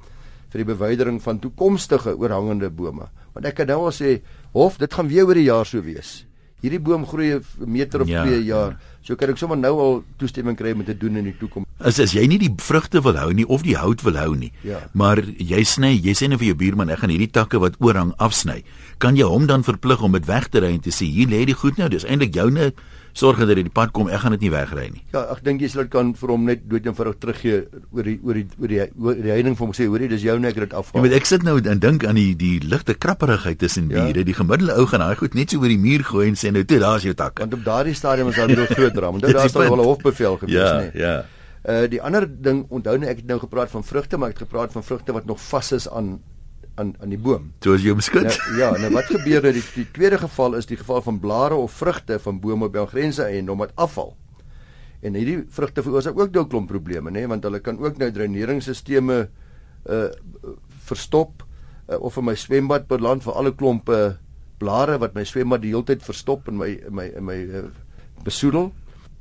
vir 0.54 0.62
die 0.62 0.70
bewydering 0.70 1.22
van 1.22 1.40
toekomstige 1.42 2.14
oorhangende 2.16 2.70
bome. 2.70 3.08
Want 3.34 3.46
ek 3.46 3.54
kan 3.54 3.66
nou 3.66 3.86
al 3.86 3.92
sê, 3.92 4.20
hof, 4.52 4.78
dit 4.78 4.92
gaan 4.94 5.08
weer 5.10 5.26
oor 5.26 5.34
die 5.34 5.50
jaar 5.50 5.66
so 5.66 5.82
wees. 5.82 6.24
Hierdie 6.62 6.80
boom 6.80 7.04
groei 7.04 7.34
'n 7.34 7.44
meter 7.66 8.00
of 8.00 8.06
2 8.06 8.14
ja, 8.14 8.40
jaar. 8.40 8.70
Ja. 8.70 8.78
So 9.02 9.16
kan 9.16 9.28
ek 9.28 9.36
sommer 9.36 9.58
nou 9.58 9.78
al 9.78 10.04
toestemming 10.16 10.56
kry 10.56 10.72
om 10.72 10.78
dit 10.78 10.86
te 10.86 10.96
doen 10.96 11.16
in 11.16 11.24
die 11.24 11.36
toekoms. 11.36 11.66
As 11.78 11.98
as 11.98 12.12
jy 12.12 12.26
nie 12.26 12.38
die 12.38 12.54
vrugte 12.56 13.02
wil 13.02 13.16
hou 13.16 13.32
nie 13.32 13.44
of 13.44 13.62
die 13.62 13.76
hout 13.76 14.00
wil 14.02 14.16
hou 14.16 14.34
nie. 14.36 14.52
Ja. 14.62 14.88
Maar 14.94 15.20
jy 15.20 15.62
sny, 15.64 16.00
jy 16.00 16.14
sê 16.14 16.22
net 16.22 16.30
nou 16.30 16.38
vir 16.38 16.46
jou 16.46 16.56
buurman 16.56 16.88
ek 16.88 17.00
gaan 17.00 17.10
hierdie 17.10 17.30
takke 17.30 17.58
wat 17.58 17.74
oorhang 17.80 18.14
afsny. 18.16 18.64
Kan 18.98 19.16
jy 19.16 19.24
hom 19.24 19.46
dan 19.46 19.62
verplig 19.62 20.00
om 20.00 20.12
dit 20.12 20.24
weg 20.24 20.48
te 20.48 20.60
ry 20.60 20.72
en 20.72 20.80
te 20.80 20.90
sê 20.90 21.04
hier 21.04 21.28
lê 21.28 21.44
die 21.44 21.54
goed 21.54 21.76
nou, 21.76 21.88
dis 21.88 22.04
eintlik 22.04 22.34
joune 22.34 22.72
sorg 23.14 23.38
dat 23.38 23.50
hy 23.52 23.62
die 23.62 23.72
pad 23.72 23.92
kom, 23.94 24.08
ek 24.10 24.24
gaan 24.24 24.34
dit 24.34 24.44
nie 24.46 24.50
wegry 24.52 24.88
nie. 24.90 25.02
Ja, 25.14 25.22
ek 25.32 25.44
dink 25.46 25.62
jy 25.62 25.70
sal 25.70 25.84
dit 25.84 25.92
kan 25.92 26.12
vir 26.18 26.32
hom 26.34 26.46
net 26.48 26.64
dood 26.70 26.88
en 26.90 26.96
vinnig 26.98 27.18
teruggee 27.22 27.60
oor 27.94 28.08
die 28.08 28.16
oor 28.26 28.40
die 28.40 28.44
oor 28.58 28.72
die 28.72 28.80
oor 28.98 29.20
die 29.26 29.32
heining 29.32 29.54
vir 29.58 29.66
hom 29.66 29.74
sê, 29.76 29.86
hoorie, 29.90 30.08
dis 30.10 30.26
jou 30.26 30.34
net 30.42 30.54
ek 30.54 30.64
dit 30.66 30.74
afval. 30.74 30.98
Ja, 30.98 31.04
maar 31.06 31.16
ek 31.20 31.30
sit 31.30 31.46
nou 31.46 31.56
en 31.60 31.82
dink 31.84 32.06
aan 32.08 32.18
die 32.18 32.34
die 32.38 32.58
ligte 32.64 32.96
krapperigheid 32.98 33.60
tussen 33.62 33.88
ja. 33.92 34.02
bure. 34.02 34.26
Die 34.26 34.36
gemiddelde 34.36 34.74
ou 34.80 34.88
gaan 34.90 35.06
daai 35.06 35.14
goed 35.20 35.38
net 35.38 35.54
so 35.54 35.62
oor 35.62 35.70
die 35.70 35.80
muur 35.80 36.04
gooi 36.10 36.26
en 36.32 36.38
sê 36.40 36.50
nou 36.54 36.64
toe, 36.66 36.82
daar's 36.82 37.06
jou 37.06 37.14
tak. 37.14 37.38
Want 37.44 37.54
op 37.54 37.64
daardie 37.64 37.94
stadium 37.94 38.34
is 38.34 38.40
daar 38.40 38.50
'n 38.54 38.66
groot 38.74 38.94
drama. 38.94 39.22
Dit 39.22 39.38
daar's 39.38 39.54
al 39.54 39.78
'n 39.78 39.86
hofbevel 39.86 40.38
gewees, 40.42 40.58
ja, 40.58 40.78
nee. 40.78 40.90
Ja. 40.94 41.16
Uh 41.64 41.88
die 41.88 42.02
ander 42.02 42.26
ding, 42.28 42.66
onthou 42.68 42.98
nou 42.98 43.08
ek 43.08 43.22
het 43.22 43.26
nou 43.26 43.38
gepraat 43.40 43.70
van 43.70 43.84
vrugte, 43.84 44.18
maar 44.18 44.34
ek 44.34 44.38
het 44.38 44.48
gepraat 44.48 44.72
van 44.72 44.84
vrugte 44.84 45.12
wat 45.12 45.24
nog 45.24 45.40
vas 45.40 45.72
is 45.72 45.88
aan 45.88 46.18
aan 46.74 46.94
aan 47.00 47.12
die 47.14 47.20
boom. 47.20 47.52
Toe 47.58 47.76
as 47.76 47.84
jy 47.84 47.94
hom 47.94 48.02
skud. 48.04 48.26
Nou, 48.26 48.58
ja, 48.58 48.70
nou 48.80 48.90
wat 48.96 49.08
gebeur 49.10 49.42
nou 49.42 49.52
die, 49.54 49.64
die 49.74 49.86
tweede 49.94 50.18
geval 50.18 50.58
is 50.58 50.66
die 50.66 50.78
geval 50.80 51.02
van 51.02 51.20
blare 51.22 51.54
of 51.54 51.72
vrugte 51.72 52.18
van 52.18 52.40
bome 52.40 52.68
op 52.70 52.74
jou 52.74 52.86
grense 52.90 53.24
en 53.24 53.50
om 53.50 53.62
wat 53.62 53.74
afval. 53.74 54.14
En 55.04 55.14
hierdie 55.14 55.42
vrugte 55.52 55.84
veroorsaak 55.84 56.18
ook 56.18 56.32
dalk 56.32 56.50
klomp 56.50 56.70
probleme, 56.72 57.10
nê, 57.10 57.22
nee, 57.22 57.28
want 57.28 57.44
hulle 57.44 57.60
kan 57.60 57.78
ook 57.78 57.98
nou 58.00 58.10
dreineringsstelsels 58.10 59.28
uh 59.84 60.08
verstop 60.84 61.42
uh, 61.88 61.96
of 62.00 62.16
in 62.16 62.24
my 62.24 62.34
swembad 62.36 62.86
beland 62.88 63.24
vir 63.24 63.36
alle 63.36 63.52
klompe 63.56 63.98
blare 64.60 64.98
wat 65.00 65.14
my 65.16 65.24
swembad 65.28 65.62
die 65.64 65.72
hele 65.74 65.84
tyd 65.88 66.04
verstop 66.04 66.48
in 66.48 66.58
my 66.60 66.70
in 66.76 66.94
my 66.96 67.06
in 67.10 67.24
my 67.24 67.36
uh, 67.44 67.62
besoedel. 68.24 68.70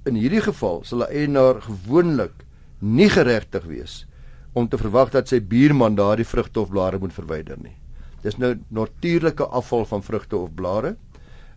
In 0.07 0.19
hierdie 0.19 0.43
geval 0.43 0.83
sal 0.87 1.03
'n 1.03 1.11
eienaar 1.11 1.61
gewoonlik 1.63 2.45
nie 2.79 3.09
geregtig 3.09 3.63
wees 3.67 4.05
om 4.53 4.67
te 4.69 4.77
verwag 4.77 5.11
dat 5.13 5.27
sy 5.29 5.39
buurman 5.41 5.95
daardie 5.97 6.27
vrugte 6.27 6.61
of 6.61 6.69
blare 6.69 6.99
moet 7.01 7.13
verwyder 7.13 7.57
nie. 7.61 7.75
Dis 8.23 8.37
nou 8.39 8.53
natuurlike 8.69 9.45
afval 9.45 9.85
van 9.85 10.03
vrugte 10.03 10.37
of 10.37 10.53
blare. 10.55 10.95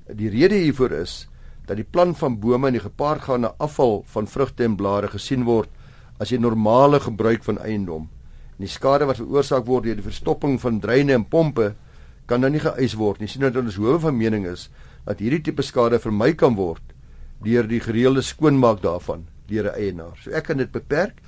Die 0.06 0.30
rede 0.32 0.58
hiervoor 0.58 0.92
is 0.92 1.26
dat 1.66 1.78
die 1.78 1.86
plan 1.86 2.14
van 2.14 2.38
bome 2.40 2.70
en 2.70 2.78
die 2.78 2.82
gepaardgaande 2.82 3.52
afval 3.62 4.00
van 4.12 4.26
vrugte 4.30 4.64
en 4.64 4.76
blare 4.78 5.10
gesien 5.12 5.44
word 5.44 5.70
as 6.18 6.32
'n 6.32 6.40
normale 6.40 7.00
gebruik 7.00 7.44
van 7.44 7.58
eiendom. 7.58 8.08
En 8.56 8.64
die 8.64 8.68
skade 8.68 9.04
wat 9.04 9.16
veroorsaak 9.16 9.66
word 9.66 9.84
deur 9.84 9.94
die 9.94 10.10
verstopping 10.10 10.60
van 10.60 10.80
dreine 10.80 11.12
en 11.12 11.28
pompe 11.28 11.74
kan 12.26 12.40
nou 12.40 12.50
nie 12.50 12.60
geëis 12.60 12.94
word 12.94 13.20
nie. 13.20 13.28
Sien 13.28 13.42
dat 13.42 13.56
ons 13.56 13.76
hoewe 13.76 13.98
van 14.00 14.16
mening 14.16 14.46
is 14.46 14.70
dat 15.04 15.18
hierdie 15.18 15.42
tipe 15.42 15.62
skade 15.62 15.98
vermy 15.98 16.32
kan 16.34 16.54
word 16.54 16.82
deur 17.44 17.66
die 17.68 17.80
gereelde 17.80 18.22
skoonmaak 18.22 18.80
daarvan 18.82 19.26
deur 19.46 19.70
'n 19.70 19.78
eienaar. 19.78 20.16
So 20.22 20.30
ek 20.30 20.44
kan 20.44 20.56
dit 20.56 20.72
beperk 20.72 21.20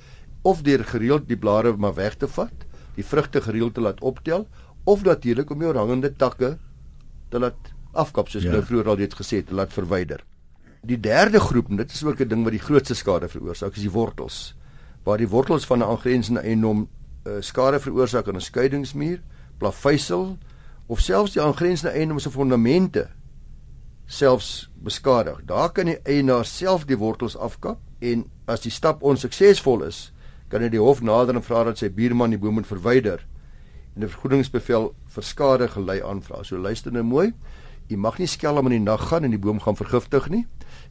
of 0.49 0.63
deur 0.65 0.83
gereeld 0.85 1.27
die 1.29 1.37
blare 1.37 1.75
maar 1.77 1.95
weg 1.97 2.17
te 2.17 2.27
vat, 2.27 2.65
die 2.95 3.05
vrugte 3.05 3.41
gereeld 3.45 3.75
te 3.77 3.83
laat 3.85 4.01
optel 4.01 4.47
of 4.89 5.03
natuurlik 5.05 5.51
om 5.53 5.61
jou 5.61 5.75
hangende 5.77 6.11
takke 6.15 6.55
te 7.29 7.39
laat 7.39 7.73
afkap 7.93 8.29
soos 8.29 8.45
ja. 8.47 8.53
nou 8.55 8.63
vroeër 8.65 8.91
al 8.91 8.99
reeds 9.01 9.17
gesê 9.19 9.41
het, 9.41 9.49
te 9.49 9.57
laat 9.57 9.73
verwyder. 9.73 10.23
Die 10.87 10.99
derde 10.99 11.41
groep, 11.43 11.69
dit 11.77 11.91
is 11.91 12.03
ook 12.03 12.21
'n 12.21 12.27
ding 12.27 12.43
wat 12.43 12.55
die 12.55 12.65
grootste 12.65 12.95
skade 12.95 13.27
veroorsaak, 13.27 13.75
is 13.75 13.85
die 13.85 13.91
wortels. 13.91 14.55
Waar 15.03 15.17
die 15.17 15.27
wortels 15.27 15.65
van 15.65 15.79
'n 15.79 15.89
aangrensende 15.89 16.41
eiendom 16.41 16.87
uh, 17.27 17.41
skade 17.41 17.79
veroorsaak 17.79 18.27
aan 18.27 18.35
'n 18.35 18.41
skeidingsmuur, 18.41 19.21
plaveisel 19.57 20.37
of 20.87 20.99
selfs 20.99 21.33
die 21.33 21.41
aangrensende 21.41 21.93
eiendom 21.93 22.19
se 22.19 22.31
fondamente 22.31 23.09
selfs 24.05 24.69
beskadig. 24.73 25.41
Daar 25.45 25.71
kan 25.71 25.85
die 25.85 25.99
eienaar 26.03 26.45
self 26.45 26.85
die 26.85 26.97
wortels 26.97 27.37
afkap 27.37 27.79
en 27.99 28.25
as 28.45 28.61
die 28.61 28.71
stap 28.71 29.03
onsuksesvol 29.03 29.83
is, 29.83 30.11
kan 30.49 30.61
hy 30.61 30.69
die 30.73 30.81
hof 30.81 31.01
nader 31.01 31.37
en 31.37 31.45
vra 31.45 31.63
dat 31.63 31.77
sy 31.81 31.89
buurman 31.93 32.33
die 32.33 32.41
boom 32.41 32.59
moet 32.59 32.67
verwyder 32.67 33.25
en 33.95 34.03
'n 34.03 34.09
vergoedingsbevel 34.09 34.93
vir 35.07 35.23
skade 35.23 35.67
gelei 35.67 36.01
aanvra. 36.01 36.43
So 36.43 36.57
luister 36.57 36.91
nou 36.91 37.03
mooi. 37.03 37.33
U 37.89 37.97
mag 37.97 38.19
nie 38.19 38.27
skelm 38.27 38.65
in 38.65 38.71
die 38.71 38.91
nag 38.91 39.09
gaan 39.09 39.23
en 39.23 39.31
die 39.31 39.39
boom 39.39 39.59
gaan 39.59 39.75
vergiftig 39.75 40.29
nie. 40.29 40.45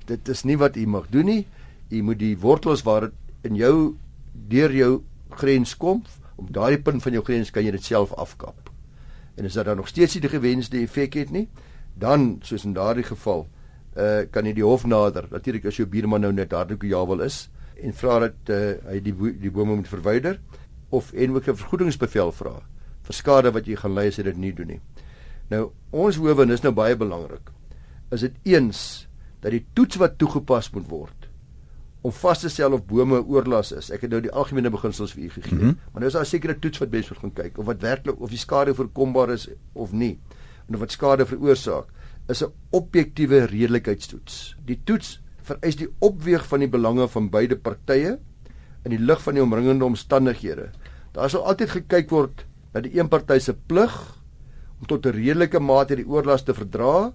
Dit 0.07 0.29
is 0.29 0.45
nie 0.45 0.57
wat 0.57 0.77
u 0.77 0.87
mag 0.87 1.07
doen 1.11 1.27
nie. 1.27 1.47
U 1.91 2.03
moet 2.03 2.19
die 2.19 2.39
wortels 2.39 2.83
waar 2.83 3.01
dit 3.01 3.13
in 3.43 3.55
jou 3.55 3.97
deur 4.33 4.73
jou 4.73 5.03
grens 5.31 5.77
kom, 5.77 6.03
op 6.37 6.53
daardie 6.53 6.83
punt 6.83 7.03
van 7.03 7.13
jou 7.13 7.23
grens 7.25 7.51
kan 7.51 7.65
jy 7.65 7.71
dit 7.71 7.85
self 7.85 8.13
afkap. 8.13 8.71
En 9.37 9.45
as 9.45 9.55
dit 9.55 9.65
dan 9.65 9.77
nog 9.77 9.89
steeds 9.89 10.15
nie 10.15 10.21
die 10.21 10.31
gewenste 10.31 10.79
effek 10.83 11.15
het 11.15 11.31
nie, 11.31 11.49
dan 11.95 12.39
soos 12.43 12.65
in 12.65 12.73
daardie 12.73 13.05
geval 13.05 13.49
uh 13.99 14.23
kan 14.31 14.47
jy 14.47 14.53
die 14.53 14.65
hof 14.65 14.85
nader 14.87 15.27
natuurlik 15.31 15.65
as 15.67 15.77
jou 15.77 15.87
buurman 15.87 16.21
nou 16.21 16.33
net 16.33 16.51
daardie 16.51 16.77
ja 16.89 17.07
wil 17.07 17.21
is 17.21 17.49
en 17.83 17.93
vra 17.93 18.19
dat 18.19 18.51
uh, 18.51 18.75
hy 18.91 19.01
die 19.01 19.15
die 19.41 19.51
bome 19.51 19.75
moet 19.75 19.89
verwyder 19.89 20.41
of 20.91 21.13
en 21.13 21.35
ook 21.35 21.49
'n 21.49 21.57
vergoedingsbevel 21.57 22.33
vra 22.33 22.63
vir 23.03 23.15
skade 23.15 23.53
wat 23.53 23.67
jy 23.67 23.77
gaan 23.77 23.95
ly 23.95 24.07
as 24.09 24.17
jy 24.17 24.25
dit 24.25 24.37
nie 24.37 24.53
doen 24.53 24.67
nie. 24.67 24.81
Nou 25.51 25.71
ons 25.91 26.17
howe 26.17 26.53
is 26.53 26.63
nou 26.63 26.73
baie 26.73 26.97
belangrik. 26.97 27.51
Is 28.11 28.21
dit 28.21 28.35
eens 28.45 29.09
dat 29.41 29.51
die 29.51 29.65
toets 29.73 29.97
wat 29.97 30.19
toegepas 30.19 30.71
moet 30.73 30.89
word 30.89 31.29
om 32.07 32.13
vas 32.15 32.41
te 32.41 32.49
stel 32.49 32.73
of 32.73 32.85
bome 32.87 33.19
oorlas 33.27 33.73
is. 33.73 33.91
Ek 33.91 34.05
het 34.07 34.11
nou 34.11 34.21
die 34.23 34.31
algemene 34.31 34.71
beginsels 34.71 35.13
vir 35.17 35.25
u 35.25 35.31
gegee. 35.31 35.55
Mm 35.55 35.61
-hmm. 35.61 35.79
Maar 35.93 36.01
nou 36.01 36.07
is 36.07 36.13
daar 36.13 36.23
'n 36.23 36.27
sekere 36.27 36.59
toets 36.59 36.79
wat 36.79 36.91
mens 36.91 37.09
moet 37.09 37.19
gaan 37.19 37.33
kyk 37.33 37.59
of 37.59 37.65
wat 37.65 37.81
werklik 37.81 38.21
of 38.21 38.31
die 38.31 38.39
skade 38.39 38.75
voorkombaar 38.75 39.31
is 39.31 39.49
of 39.73 39.93
nie 39.93 40.19
en 40.69 40.75
of 40.75 40.81
wat 40.81 40.93
skade 40.93 41.27
veroorsaak 41.27 41.87
is 42.29 42.43
'n 42.43 42.53
objektiewe 42.71 43.45
redelikheidstoets. 43.45 44.57
Die 44.65 44.81
toets 44.85 45.23
vereis 45.49 45.79
die 45.81 45.89
opweeg 46.05 46.45
van 46.49 46.65
die 46.65 46.71
belange 46.71 47.09
van 47.09 47.31
beide 47.33 47.57
partye 47.57 48.19
in 48.85 48.95
die 48.95 49.01
lig 49.01 49.21
van 49.23 49.37
die 49.37 49.43
omringende 49.43 49.85
omstandighede. 49.85 50.71
Daar 51.17 51.31
sal 51.33 51.47
altyd 51.49 51.75
gekyk 51.77 52.13
word 52.15 52.45
na 52.75 52.83
die 52.85 52.95
een 52.99 53.09
party 53.11 53.39
se 53.43 53.55
plig 53.55 53.95
om 54.81 54.87
tot 54.87 55.07
'n 55.07 55.17
redelike 55.17 55.61
mate 55.61 55.97
die 55.97 56.07
oorlas 56.07 56.45
te 56.45 56.55
verdra 56.55 57.13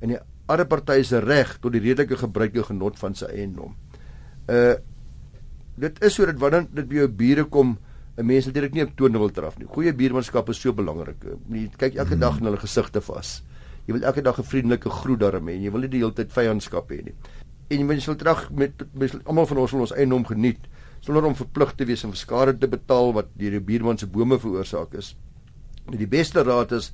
en 0.00 0.08
die 0.08 0.18
ander 0.46 0.66
party 0.66 1.02
se 1.02 1.20
reg 1.20 1.58
tot 1.60 1.72
die 1.72 1.80
redelike 1.80 2.16
gebruik 2.16 2.56
en 2.56 2.64
genot 2.64 2.98
van 2.98 3.14
sy 3.14 3.26
eiendom. 3.26 3.74
Uh 4.48 4.76
dit 5.76 5.98
is 6.04 6.14
sodat 6.14 6.38
wanneer 6.40 6.64
dit 6.72 6.86
by 6.88 6.94
jou 6.94 7.08
bure 7.08 7.44
kom, 7.44 7.78
'n 8.16 8.24
mens 8.24 8.46
natuurlik 8.46 8.72
nie 8.72 8.82
op 8.82 8.96
toon 8.96 9.12
wil 9.12 9.30
traf 9.30 9.58
nie. 9.58 9.66
Goeie 9.66 9.92
buurmanskap 9.92 10.48
is 10.48 10.60
so 10.60 10.72
belangrik. 10.72 11.16
Jy 11.52 11.68
kyk 11.76 11.94
elke 11.96 12.14
hmm. 12.14 12.20
dag 12.20 12.38
in 12.38 12.44
hulle 12.44 12.56
gesigte 12.56 13.00
vas. 13.00 13.42
Jy 13.86 13.92
wil 13.92 14.02
elke 14.02 14.22
dag 14.22 14.38
'n 14.38 14.42
vriendelike 14.42 14.90
groet 14.90 15.20
daarmee 15.20 15.56
en 15.56 15.62
jy 15.62 15.70
wil 15.70 15.80
nie 15.80 15.88
die 15.88 16.00
hele 16.00 16.12
tyd 16.12 16.32
vyandskap 16.32 16.90
hê 16.90 17.04
nie. 17.04 17.14
En 17.68 17.82
jy 17.82 17.86
wil 18.06 18.16
terug 18.16 18.50
met 18.54 18.82
almal 19.24 19.46
van 19.50 19.58
ons 19.58 19.72
wil 19.74 19.80
ons 19.86 19.94
eiendom 19.96 20.24
geniet 20.26 20.68
sonder 21.02 21.26
om 21.26 21.34
verplig 21.38 21.72
te 21.78 21.86
wees 21.86 22.04
om 22.06 22.14
skade 22.14 22.56
te 22.58 22.68
betaal 22.70 23.12
wat 23.14 23.28
deur 23.38 23.56
die 23.56 23.62
buurman 23.62 23.98
se 23.98 24.06
bome 24.10 24.38
veroorsaak 24.42 24.94
is. 24.98 25.14
En 25.86 25.98
die 25.98 26.08
beste 26.10 26.42
raad 26.46 26.72
is 26.74 26.92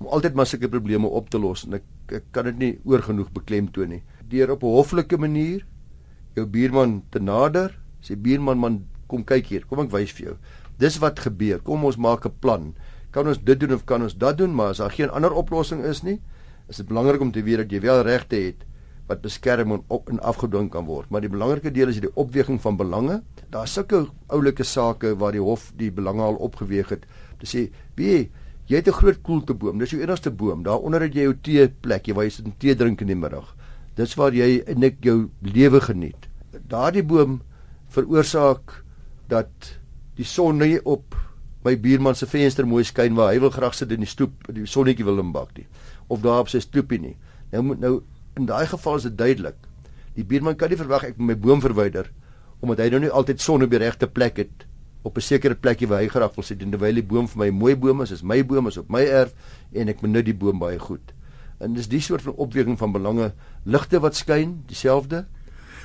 om 0.00 0.08
altyd 0.10 0.34
maar 0.38 0.48
sulke 0.50 0.70
probleme 0.70 1.06
op 1.06 1.28
te 1.30 1.38
los 1.38 1.66
en 1.66 1.78
ek, 1.78 1.86
ek 2.18 2.30
kan 2.34 2.48
dit 2.50 2.58
nie 2.58 2.72
oorgenoeg 2.88 3.30
beklemtoon 3.34 3.96
nie. 3.96 4.02
Deur 4.30 4.54
op 4.54 4.62
'n 4.62 4.74
hoffelike 4.78 5.18
manier 5.18 5.66
jou 6.34 6.46
buurman 6.46 7.02
te 7.10 7.20
nader, 7.20 7.78
sê 8.02 8.16
buurman 8.16 8.58
man 8.58 8.84
kom 9.06 9.24
kyk 9.24 9.46
hier, 9.46 9.64
kom 9.66 9.80
ek 9.80 9.90
wys 9.90 10.12
vir 10.12 10.26
jou. 10.26 10.36
Dis 10.78 10.98
wat 10.98 11.20
gebeur. 11.20 11.60
Kom 11.60 11.84
ons 11.84 11.96
maak 11.96 12.26
'n 12.26 12.32
plan. 12.40 12.74
Kan 13.10 13.28
ons 13.28 13.38
dit 13.38 13.60
doen 13.60 13.74
of 13.74 13.84
kan 13.84 14.02
ons 14.02 14.14
dat 14.14 14.38
doen, 14.38 14.54
maar 14.54 14.70
as 14.70 14.78
daar 14.78 14.90
geen 14.90 15.10
ander 15.10 15.32
oplossing 15.32 15.84
is 15.84 16.02
nie, 16.02 16.20
is 16.68 16.76
dit 16.76 16.86
belangrik 16.86 17.20
om 17.20 17.32
te 17.32 17.42
weet 17.42 17.56
dat 17.56 17.70
jy 17.70 17.80
wel 17.80 18.02
regte 18.02 18.36
het 18.36 18.64
wat 19.12 19.22
beskerm 19.24 19.74
en 19.76 19.82
op 19.92 20.10
en 20.12 20.20
afgedwing 20.24 20.70
kan 20.72 20.86
word. 20.88 21.10
Maar 21.12 21.24
die 21.24 21.32
belangrike 21.32 21.72
deel 21.74 21.92
is 21.92 22.00
die 22.02 22.12
opweging 22.18 22.60
van 22.64 22.78
belange. 22.80 23.20
Daar's 23.52 23.74
sulke 23.76 24.06
oulike 24.32 24.64
sake 24.64 25.14
waar 25.20 25.36
die 25.36 25.42
hof 25.42 25.70
die 25.78 25.90
belange 25.92 26.24
al 26.24 26.40
opgeweeg 26.48 26.94
het. 26.94 27.04
Te 27.42 27.48
sê, 27.48 27.66
wie 27.98 28.30
jy 28.66 28.78
het 28.80 28.88
'n 28.88 28.98
groot 29.00 29.22
koelteboom. 29.22 29.78
Dis 29.78 29.90
jou 29.90 30.00
enigste 30.00 30.30
boom. 30.30 30.62
Daaronder 30.62 31.02
het 31.02 31.14
jy 31.14 31.22
jou 31.22 31.34
teeplekjie 31.34 32.14
waar 32.14 32.24
jy 32.24 32.30
sit 32.30 32.46
en 32.46 32.56
tee 32.58 32.74
drink 32.74 33.00
in 33.00 33.06
die 33.06 33.16
middag. 33.16 33.54
Dis 33.96 34.14
waar 34.14 34.32
jy 34.32 34.62
net 34.76 34.96
jou 35.00 35.30
lewe 35.42 35.80
geniet. 35.80 36.28
Daardie 36.68 37.02
boom 37.02 37.42
veroorsaak 37.88 38.84
dat 39.28 39.78
die 40.16 40.24
son 40.24 40.58
nie 40.58 40.80
op 40.84 41.14
my 41.64 41.76
buurman 41.76 42.14
se 42.14 42.26
venster 42.26 42.66
mooi 42.66 42.84
skyn 42.84 43.14
waar 43.14 43.32
hy 43.32 43.40
wil 43.40 43.50
graag 43.50 43.74
sit 43.74 43.92
in 43.92 44.00
die 44.00 44.06
stoep, 44.06 44.32
die 44.52 44.66
sonnetjie 44.66 45.04
wil 45.04 45.16
hom 45.16 45.32
bak 45.32 45.56
nie 45.56 45.66
of 46.08 46.20
daar 46.20 46.40
op 46.40 46.48
sy 46.48 46.60
stoepie 46.60 47.00
nie. 47.00 47.16
Nou 47.52 47.62
moet 47.62 47.80
nou 47.80 48.02
in 48.36 48.46
daai 48.46 48.66
geval 48.66 48.96
is 48.96 49.02
dit 49.02 49.16
duidelik. 49.18 49.56
Die 50.14 50.24
buurman 50.24 50.56
kan 50.56 50.68
nie 50.68 50.80
verwag 50.80 51.04
ek 51.04 51.16
moet 51.18 51.26
my 51.26 51.38
boom 51.38 51.60
verwyder 51.60 52.10
omdat 52.62 52.78
hy 52.78 52.92
nou 52.92 53.00
nie 53.02 53.10
altyd 53.10 53.40
son 53.42 53.64
op 53.64 53.72
die 53.72 53.80
regte 53.82 54.06
plek 54.06 54.36
het 54.38 54.66
op 55.02 55.16
'n 55.16 55.20
sekere 55.20 55.54
plekie 55.54 55.88
waar 55.88 55.98
hy 55.98 56.08
graag 56.08 56.34
wil 56.34 56.44
sit 56.44 56.62
en 56.62 56.70
terwyl 56.70 56.94
die 56.94 57.02
boom 57.02 57.28
vir 57.28 57.38
my 57.38 57.48
'n 57.48 57.58
mooi 57.58 57.76
boom 57.76 58.02
is, 58.02 58.10
is 58.10 58.22
my 58.22 58.44
boom 58.46 58.66
is 58.66 58.76
op 58.76 58.88
my 58.88 59.02
erf 59.02 59.34
en 59.72 59.88
ek 59.88 60.00
benut 60.00 60.24
die 60.24 60.34
boom 60.34 60.58
baie 60.58 60.78
goed. 60.78 61.12
En 61.58 61.74
dis 61.74 61.88
die 61.88 62.00
soort 62.00 62.22
van 62.22 62.32
opweging 62.32 62.78
van 62.78 62.92
belange, 62.92 63.32
ligte 63.64 64.00
wat 64.00 64.16
skyn, 64.16 64.62
dieselfde. 64.66 65.26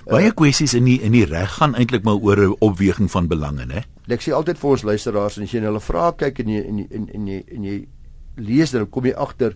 Baie 0.05 0.31
kwessies 0.31 0.73
in 0.73 0.83
die 0.83 1.01
in 1.01 1.11
die 1.11 1.25
reg 1.25 1.51
gaan 1.57 1.75
eintlik 1.75 2.03
maar 2.03 2.15
oor 2.15 2.37
'n 2.37 2.55
opweging 2.59 3.11
van 3.11 3.27
belange, 3.27 3.65
né? 3.65 3.83
Ek 4.07 4.21
sê 4.21 4.31
altyd 4.31 4.57
vir 4.57 4.69
ons 4.69 4.83
luisteraars 4.83 5.37
en 5.37 5.43
as 5.43 5.51
jy 5.51 5.59
hulle 5.59 5.79
vra 5.79 6.11
kyk 6.11 6.39
en 6.39 6.49
jy 6.49 6.61
en 6.67 6.77
jy 6.77 6.87
en 6.91 7.27
jy 7.27 7.43
en 7.47 7.63
jy 7.63 7.87
lees 8.35 8.71
dan 8.71 8.89
kom 8.89 9.05
jy 9.05 9.13
agter 9.13 9.55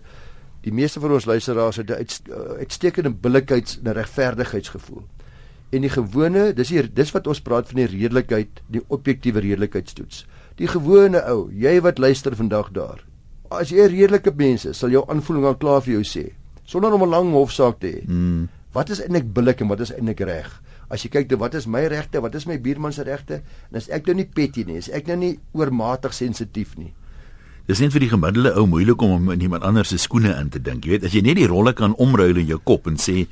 die 0.62 0.72
meeste 0.72 1.00
van 1.02 1.12
ons 1.12 1.26
luisteraars 1.26 1.76
het 1.76 1.90
'n 1.90 1.92
uit, 1.92 2.20
uh, 2.28 2.36
uitstekende 2.58 3.10
billikheids 3.10 3.80
en 3.82 3.92
regverdigheidsgevoel. 3.92 5.02
En 5.70 5.80
die 5.80 5.90
gewone, 5.90 6.52
dis 6.52 6.68
hier 6.68 6.88
dis 6.94 7.10
wat 7.10 7.26
ons 7.26 7.40
praat 7.40 7.66
van 7.66 7.76
die 7.76 7.86
redelikheid, 7.86 8.62
die 8.66 8.82
objektiewe 8.88 9.40
redelikheidstoets. 9.40 10.26
Die 10.56 10.68
gewone 10.68 11.22
ou, 11.24 11.50
jy 11.50 11.80
wat 11.80 11.98
luister 11.98 12.36
vandag 12.36 12.70
daar. 12.70 13.04
As 13.48 13.70
jy 13.70 13.82
'n 13.82 13.88
redelike 13.88 14.32
mens 14.36 14.64
is, 14.64 14.78
sal 14.78 14.90
jou 14.90 15.04
aanvoeling 15.08 15.46
al 15.46 15.56
klaar 15.56 15.82
vir 15.82 15.92
jou 15.92 16.04
sê 16.04 16.32
sonder 16.64 16.92
om 16.92 17.02
'n 17.02 17.08
lang 17.08 17.32
hofsaak 17.32 17.80
te 17.80 17.86
hê. 17.86 18.04
Hmm. 18.06 18.48
Wat 18.72 18.90
is 18.90 19.00
eintlik 19.00 19.32
billik 19.32 19.60
en 19.60 19.68
wat 19.68 19.80
is 19.80 19.92
eintlik 19.92 20.20
reg? 20.20 20.62
as 20.92 21.06
jy 21.06 21.12
kyk 21.14 21.30
toe 21.30 21.40
wat 21.40 21.56
is 21.56 21.66
my 21.70 21.86
regte, 21.88 22.20
wat 22.20 22.34
is 22.36 22.46
my 22.48 22.58
buurman 22.60 22.92
se 22.92 23.04
regte? 23.08 23.40
En 23.70 23.80
as 23.80 23.88
ek 23.88 24.10
nou 24.10 24.18
nie 24.20 24.28
petty 24.28 24.66
nie, 24.68 24.76
as 24.82 24.90
ek 24.92 25.08
nou 25.08 25.16
nie 25.22 25.32
oormatig 25.56 26.12
sensitief 26.16 26.76
nie. 26.76 26.92
Dis 27.66 27.78
net 27.78 27.92
vir 27.94 28.00
die 28.00 28.10
gemiddelde 28.10 28.54
ou 28.58 28.66
moeilik 28.66 29.02
om 29.02 29.30
in 29.30 29.40
iemand 29.40 29.62
anders 29.62 29.88
se 29.88 29.98
skoene 29.98 30.34
in 30.40 30.50
te 30.50 30.58
dink. 30.62 30.84
Jy 30.84 30.96
weet, 30.96 31.04
as 31.04 31.14
jy 31.14 31.22
net 31.22 31.38
die 31.38 31.46
rolle 31.50 31.72
kan 31.78 31.94
omruil 31.94 32.36
in 32.36 32.48
jou 32.50 32.58
kop 32.58 32.88
en 32.90 32.98
sê 32.98 33.26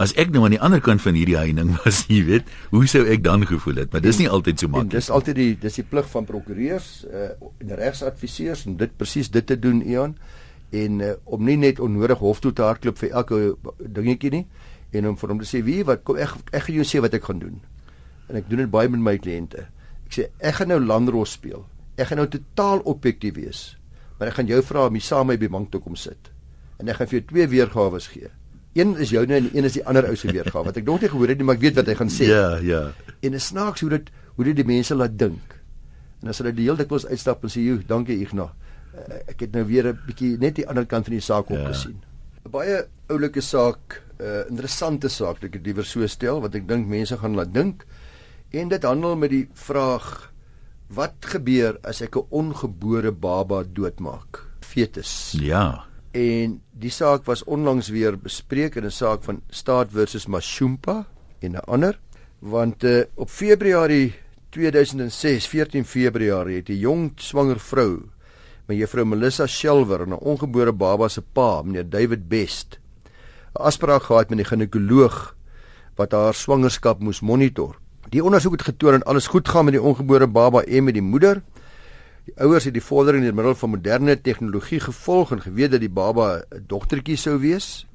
As 0.00 0.14
ek 0.18 0.30
nou 0.32 0.40
aan 0.46 0.54
die 0.54 0.60
ander 0.62 0.80
kant 0.82 1.02
van 1.04 1.16
hierdie 1.18 1.36
heining 1.36 1.74
was, 1.82 2.02
jy 2.12 2.22
weet, 2.26 2.48
hoe 2.72 2.86
sou 2.90 3.02
ek 3.12 3.24
dan 3.26 3.44
gevoel 3.48 3.82
het? 3.82 3.92
Maar 3.92 4.04
dis 4.04 4.22
nie 4.22 4.28
altyd 4.30 4.62
so 4.62 4.72
maklik. 4.72 4.94
Dis 4.96 5.10
altyd 5.12 5.38
die 5.38 5.50
dis 5.60 5.76
die 5.78 5.84
plig 5.86 6.08
van 6.14 6.28
prokureurs 6.28 6.88
uh, 7.06 7.32
en 7.62 7.74
regsadviseurs 7.78 8.64
om 8.70 8.78
dit 8.80 8.94
presies 8.98 9.30
dit 9.32 9.46
te 9.46 9.58
doen, 9.60 9.82
Ian. 9.84 10.16
En 10.72 11.02
uh, 11.04 11.12
om 11.28 11.44
nie 11.44 11.58
net 11.60 11.82
onnodig 11.84 12.22
hof 12.24 12.40
toe 12.42 12.54
te 12.56 12.64
hardloop 12.64 12.98
vir 13.02 13.12
elke 13.20 13.42
dingetjie 13.78 14.32
nie 14.38 14.46
en 14.96 15.12
om 15.12 15.18
vir 15.20 15.32
hom 15.32 15.38
te 15.40 15.48
sê, 15.48 15.62
"Wie, 15.64 15.82
wat 15.88 16.02
kom 16.04 16.18
ek 16.20 16.34
ek 16.52 16.66
gaan 16.66 16.76
jou 16.80 16.88
sê 16.88 17.00
wat 17.00 17.14
ek 17.14 17.28
gaan 17.28 17.38
doen." 17.40 17.60
En 18.28 18.36
ek 18.36 18.48
doen 18.48 18.64
dit 18.64 18.70
baie 18.70 18.88
met 18.88 19.00
my 19.00 19.16
kliënte. 19.18 19.68
Ek 20.08 20.12
sê, 20.12 20.26
"Ek 20.40 20.54
gaan 20.54 20.68
nou 20.68 20.80
landros 20.80 21.32
speel. 21.32 21.64
Ek 22.02 22.10
gaan 22.10 22.20
nou 22.20 22.28
totaal 22.28 22.82
objektief 22.90 23.38
wees." 23.38 23.62
maar 24.22 24.30
ek 24.30 24.38
gaan 24.38 24.50
jou 24.52 24.60
vra 24.62 24.84
om 24.86 24.94
hier 24.94 25.02
saam 25.02 25.26
met 25.26 25.40
my 25.40 25.48
by 25.48 25.50
bank 25.50 25.72
toe 25.72 25.80
kom 25.82 25.96
sit. 25.98 26.28
En 26.78 26.86
ek 26.92 27.00
gaan 27.00 27.08
vir 27.10 27.16
jou 27.16 27.24
twee 27.32 27.46
weergawe 27.50 27.98
gee. 28.04 28.28
Een 28.78 28.92
is 29.02 29.10
joune 29.10 29.34
en 29.34 29.48
een 29.50 29.66
is 29.66 29.74
die 29.74 29.82
ander 29.82 30.06
ou 30.06 30.14
se 30.14 30.30
weergawe 30.30 30.68
wat 30.68 30.78
ek 30.78 30.86
nog 30.86 31.02
nie 31.02 31.10
gehoor 31.10 31.32
het 31.32 31.40
nie, 31.40 31.46
maar 31.48 31.58
ek 31.58 31.64
weet 31.64 31.80
wat 31.80 31.90
hy 31.90 31.96
gaan 31.98 32.12
sê. 32.12 32.28
Ja, 32.30 32.44
ja. 32.62 32.82
En 33.18 33.34
dit 33.34 33.42
snaaks 33.42 33.82
hoe 33.82 33.90
dit 33.96 34.12
hoe 34.36 34.46
dit 34.46 34.60
die 34.60 34.66
mense 34.68 34.94
laat 34.94 35.18
dink. 35.18 35.56
En 36.22 36.30
as 36.30 36.38
hulle 36.38 36.54
die 36.54 36.68
hele 36.68 36.78
dikwels 36.78 37.08
uitstap 37.10 37.42
en 37.42 37.50
sê, 37.50 37.66
"Jo, 37.66 37.80
dankie 37.86 38.20
Ignas. 38.22 38.54
Eh, 38.94 39.34
ek 39.34 39.40
het 39.40 39.52
nou 39.52 39.64
weer 39.64 39.88
'n 39.88 39.98
bietjie 40.06 40.38
net 40.38 40.54
die 40.54 40.68
ander 40.68 40.86
kant 40.86 41.04
van 41.04 41.14
die 41.14 41.20
saak 41.20 41.48
ja. 41.48 41.58
opgesien." 41.58 41.98
'n 42.46 42.50
Baie 42.50 42.86
oulike 43.08 43.40
saak, 43.40 44.02
'n 44.20 44.24
uh, 44.24 44.48
interessante 44.48 45.08
saak, 45.08 45.42
ek 45.42 45.54
het 45.54 45.66
liewer 45.66 45.84
so 45.84 46.06
stel 46.06 46.40
wat 46.40 46.54
ek 46.54 46.68
dink 46.68 46.86
mense 46.86 47.16
gaan 47.16 47.34
laat 47.34 47.52
dink. 47.52 47.84
En 48.50 48.68
dit 48.68 48.82
handel 48.82 49.16
met 49.16 49.30
die 49.30 49.48
vraag 49.52 50.31
Wat 50.92 51.24
gebeur 51.24 51.78
as 51.88 52.02
ek 52.04 52.16
'n 52.16 52.26
ongebore 52.28 53.12
baba 53.12 53.62
doodmaak? 53.64 54.44
Fetus. 54.60 55.32
Ja. 55.40 55.84
En 56.12 56.60
die 56.70 56.90
saak 56.90 57.24
was 57.24 57.44
onlangs 57.44 57.88
weer 57.88 58.18
bespreek 58.18 58.76
in 58.76 58.84
'n 58.84 58.90
saak 58.90 59.22
van 59.22 59.40
Staat 59.48 59.88
versus 59.90 60.26
Mashumpa 60.26 61.06
en 61.40 61.52
'n 61.52 61.64
ander 61.64 61.98
want 62.38 62.84
uh, 62.84 63.04
op 63.14 63.30
Februarie 63.30 64.14
2006, 64.50 65.46
14 65.46 65.84
Februarie 65.84 66.56
het 66.56 66.68
'n 66.68 66.78
jong 66.78 67.12
swanger 67.16 67.60
vrou, 67.60 68.10
mevrou 68.66 69.04
Melissa 69.04 69.46
Shelwer, 69.46 70.06
'n 70.06 70.12
ongebore 70.12 70.72
baba 70.72 71.08
se 71.08 71.22
pa, 71.22 71.62
meneer 71.62 71.88
David 71.88 72.28
Best, 72.28 72.78
'n 73.54 73.62
afspraak 73.62 74.02
gehad 74.02 74.28
met 74.28 74.38
die 74.38 74.46
ginekoloog 74.46 75.36
wat 75.96 76.12
haar 76.12 76.34
swangerskap 76.34 77.00
moes 77.00 77.20
monitor. 77.20 77.76
Die 78.12 78.20
ondersoek 78.20 78.58
het 78.58 78.62
getoon 78.62 78.98
dat 78.98 79.04
alles 79.08 79.26
goed 79.26 79.48
gaan 79.48 79.64
met 79.64 79.72
die 79.72 79.82
ongebore 79.82 80.26
baba 80.28 80.60
en 80.62 80.84
met 80.84 80.94
die 80.94 81.02
moeder. 81.02 81.38
Die 82.24 82.34
ouers 82.36 82.66
het 82.68 82.74
die 82.76 82.84
vordering 82.84 83.24
deur 83.24 83.34
middel 83.34 83.54
van 83.56 83.72
moderne 83.72 84.18
tegnologie 84.20 84.80
gevolg 84.84 85.32
en 85.32 85.40
geweet 85.40 85.72
dat 85.72 85.80
die 85.80 85.88
baba 85.88 86.44
'n 86.52 86.64
dogtertjie 86.68 87.16
sou 87.16 87.38
wees. 87.40 87.86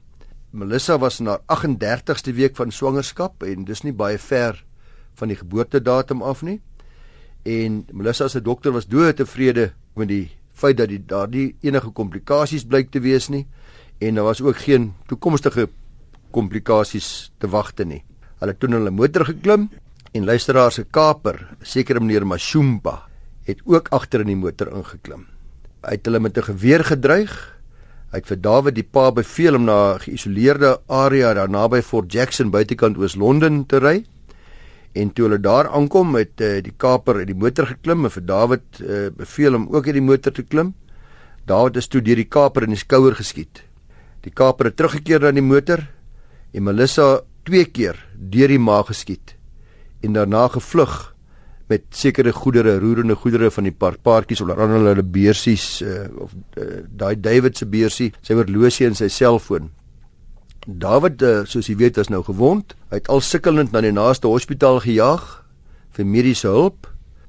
Melissa 0.49 0.97
was 0.97 1.19
in 1.19 1.27
haar 1.27 1.41
38ste 1.45 2.33
week 2.33 2.55
van 2.55 2.71
swangerskap 2.71 3.43
en 3.43 3.63
dis 3.65 3.83
nie 3.83 3.93
baie 3.93 4.17
ver 4.17 4.65
van 5.13 5.27
die 5.27 5.37
geboortedatum 5.37 6.21
af 6.21 6.41
nie. 6.41 6.61
En 7.43 7.85
Melissa 7.91 8.27
se 8.27 8.41
dokter 8.41 8.71
was 8.71 8.87
dood 8.87 9.15
tevrede 9.15 9.73
met 9.93 10.07
die 10.07 10.31
feit 10.53 10.77
dat 10.77 10.89
die 10.89 11.05
daardie 11.05 11.55
enige 11.61 11.89
komplikasies 11.89 12.65
blyk 12.65 12.91
te 12.91 12.99
wees 12.99 13.27
nie 13.29 13.47
en 13.97 14.15
daar 14.15 14.23
was 14.23 14.41
ook 14.41 14.57
geen 14.57 14.93
toekomstige 15.05 15.69
komplikasies 16.31 17.31
te 17.37 17.47
wagte 17.47 17.85
nie. 17.85 18.03
Hulle 18.39 18.51
het 18.51 18.59
toe 18.59 18.69
hulle 18.69 18.91
motor 18.91 19.25
geklim 19.25 19.69
en 20.17 20.25
luisteraar 20.25 20.71
se 20.73 20.83
kaper, 20.83 21.43
sekere 21.61 22.01
meneer 22.01 22.25
Mashumba, 22.25 23.03
het 23.45 23.61
ook 23.69 23.91
agter 23.93 24.23
in 24.25 24.31
die 24.31 24.39
motor 24.39 24.71
ingeklim. 24.73 25.27
Hy 25.85 25.93
het 25.93 26.09
hulle 26.09 26.19
met 26.19 26.37
'n 26.37 26.49
geweer 26.49 26.83
gedreig. 26.83 27.33
Hy 28.11 28.17
het 28.17 28.27
vir 28.27 28.41
David 28.41 28.75
die 28.75 28.83
pa 28.83 29.11
beveel 29.11 29.55
om 29.55 29.65
na 29.65 29.93
'n 29.93 29.99
geïsoleerde 29.99 30.81
area 30.87 31.33
daar 31.33 31.49
naby 31.49 31.81
Fort 31.81 32.11
Jackson 32.11 32.49
buitekant 32.49 32.97
Oos-London 32.97 33.65
te 33.65 33.77
ry. 33.79 34.05
En 34.93 35.13
toe 35.13 35.25
hulle 35.25 35.39
daar 35.39 35.67
aankom, 35.67 36.15
het 36.15 36.41
uh, 36.41 36.61
die 36.61 36.73
kaper 36.77 37.15
uit 37.15 37.27
die 37.27 37.35
motor 37.35 37.65
geklim 37.65 38.05
en 38.05 38.11
vir 38.11 38.25
David 38.25 38.61
uh, 38.81 39.09
beveel 39.09 39.55
om 39.55 39.67
ook 39.69 39.85
uit 39.85 39.93
die 39.93 40.01
motor 40.01 40.31
te 40.31 40.43
klim. 40.43 40.73
David 41.45 41.75
is 41.77 41.87
toe 41.87 42.01
deur 42.01 42.15
die 42.15 42.29
kaper 42.29 42.63
in 42.63 42.69
die 42.69 42.79
skouer 42.79 43.15
geskiet. 43.15 43.63
Die 44.21 44.31
kaper 44.31 44.65
het 44.65 44.75
teruggekeer 44.75 45.19
na 45.19 45.31
die 45.31 45.41
motor 45.41 45.79
en 46.53 46.63
Melissa 46.63 47.21
twee 47.43 47.65
keer 47.65 47.95
deur 48.15 48.47
die 48.47 48.59
maag 48.59 48.87
geskiet 48.87 49.36
en 50.07 50.15
daarna 50.15 50.47
gevlug 50.55 50.97
met 51.67 51.83
sekere 51.91 52.31
goedere, 52.31 52.77
roerende 52.79 53.15
goedere 53.15 53.51
van 53.51 53.67
die 53.67 53.75
paar 53.75 53.97
paartjies 53.99 54.41
onder 54.41 54.59
andere 54.63 54.93
hulle 54.93 55.03
beursies 55.03 55.81
uh, 55.83 56.05
of 56.23 56.31
uh, 56.55 56.83
daai 56.87 57.19
David 57.19 57.59
se 57.59 57.67
beursie, 57.67 58.13
sy 58.23 58.37
horlosie 58.39 58.87
en 58.87 58.95
sy 58.95 59.09
selfoon. 59.11 59.67
David, 60.67 61.23
uh, 61.23 61.41
soos 61.47 61.67
jy 61.67 61.75
weet, 61.79 61.99
is 61.99 62.11
nou 62.11 62.21
gewond. 62.27 62.71
Hy 62.91 63.01
het 63.01 63.11
al 63.11 63.23
sukkelend 63.23 63.75
na 63.75 63.83
die 63.83 63.91
naaste 63.95 64.31
hospitaal 64.31 64.79
gejaag 64.85 65.25
vir 65.97 66.07
mediese 66.07 66.47
hulp 66.51 66.87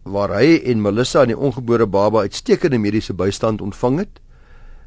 waar 0.08 0.32
hy 0.38 0.56
en 0.70 0.80
Melissa 0.82 1.24
en 1.24 1.32
die 1.34 1.36
ongebore 1.36 1.86
baba 1.90 2.22
uitstekende 2.24 2.78
mediese 2.80 3.14
bystand 3.14 3.62
ontvang 3.64 4.04
het. 4.04 4.22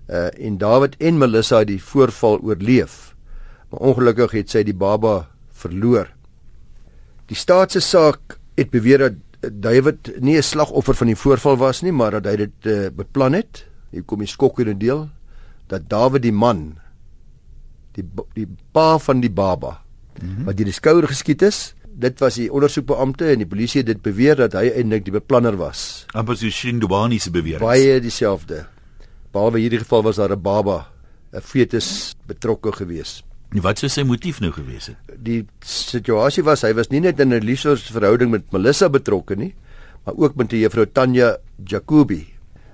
Uh 0.07 0.29
en 0.39 0.57
David 0.59 0.95
en 0.99 1.19
Melissa 1.19 1.61
het 1.61 1.69
die 1.69 1.81
voorval 1.83 2.39
oorleef. 2.41 3.13
Maar 3.69 3.91
ongelukkig 3.91 4.39
het 4.39 4.49
sy 4.55 4.63
die 4.67 4.75
baba 4.75 5.27
verloor. 5.51 6.09
Die 7.31 7.39
staat 7.39 7.71
se 7.71 7.79
saak 7.79 8.35
het 8.59 8.73
beweer 8.73 9.05
dat 9.05 9.53
David 9.63 10.11
nie 10.19 10.35
'n 10.37 10.43
slagoffer 10.43 10.95
van 10.95 11.07
die 11.07 11.15
voorval 11.15 11.57
was 11.57 11.81
nie, 11.81 11.91
maar 11.91 12.11
dat 12.11 12.25
hy 12.25 12.35
dit 12.35 12.65
uh, 12.67 12.89
beplan 12.91 13.33
het. 13.33 13.65
Hier 13.91 14.03
kom 14.03 14.19
die 14.19 14.27
skokkende 14.27 14.77
deel 14.77 15.09
dat 15.67 15.87
David 15.89 16.21
die 16.21 16.35
man 16.35 16.77
die 17.95 18.03
die 18.35 18.47
pa 18.71 18.97
van 18.99 19.21
die 19.21 19.31
baba 19.31 19.81
mm 20.21 20.35
-hmm. 20.35 20.45
wat 20.45 20.57
deur 20.57 20.65
die 20.65 20.73
skouer 20.73 21.07
geskiet 21.07 21.41
is, 21.41 21.73
dit 21.83 22.19
was 22.19 22.35
die 22.35 22.51
ondersoekbeampte 22.51 23.25
en 23.31 23.37
die 23.37 23.47
polisie 23.47 23.79
het 23.79 23.87
dit 23.87 24.01
beweer 24.01 24.35
dat 24.35 24.53
hy 24.53 24.67
eintlik 24.67 25.05
die 25.05 25.13
beplanner 25.13 25.57
was. 25.57 26.05
Amper 26.11 26.37
so 26.37 26.49
Shindubani 26.49 27.19
se 27.19 27.31
bewering. 27.31 27.63
Baie 27.63 27.99
dieselfde. 27.99 28.65
Behalwe 29.31 29.59
hierdie 29.59 29.79
geval 29.79 30.03
was 30.03 30.15
daar 30.15 30.31
'n 30.31 30.41
baba, 30.41 30.87
'n 31.33 31.41
fetus 31.41 32.15
betrokke 32.27 32.71
geweest. 32.71 33.23
Wat 33.59 33.81
sou 33.81 33.89
sy 33.91 34.05
motief 34.07 34.39
nou 34.39 34.53
gewees 34.55 34.87
het? 34.87 35.15
Die 35.19 35.41
situasie 35.67 36.43
was 36.47 36.63
hy 36.63 36.71
was 36.77 36.87
nie 36.91 37.01
net 37.03 37.19
in 37.19 37.33
'n 37.33 37.43
liefdesverhouding 37.43 38.31
met 38.31 38.51
Melissa 38.51 38.87
betrokke 38.87 39.35
nie, 39.35 39.53
maar 40.05 40.15
ook 40.15 40.35
met 40.35 40.51
juffrou 40.51 40.85
Tanya 40.85 41.37
Jacobi. 41.65 42.27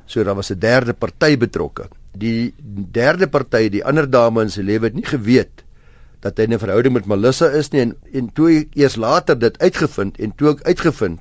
So 0.05 0.23
daar 0.23 0.35
was 0.35 0.51
'n 0.51 0.59
derde 0.59 0.93
party 0.93 1.37
betrokke. 1.37 1.89
Die 2.13 2.53
derde 2.91 3.27
party, 3.27 3.69
die 3.69 3.83
ander 3.83 4.09
dame 4.09 4.41
in 4.41 4.49
sy 4.49 4.61
lewe 4.61 4.85
het 4.85 4.93
nie 4.93 5.05
geweet 5.05 5.63
dat 6.21 6.37
hy 6.37 6.45
'n 6.45 6.59
verhouding 6.59 6.93
met 6.93 7.07
Melissa 7.07 7.47
is 7.47 7.71
nie 7.71 7.81
en 7.81 7.95
en 8.13 8.29
toe 8.33 8.67
eers 8.75 8.95
later 8.95 9.39
dit 9.39 9.57
uitgevind 9.57 10.19
en 10.19 10.35
toe 10.35 10.49
ek 10.49 10.61
uitgevind 10.61 11.19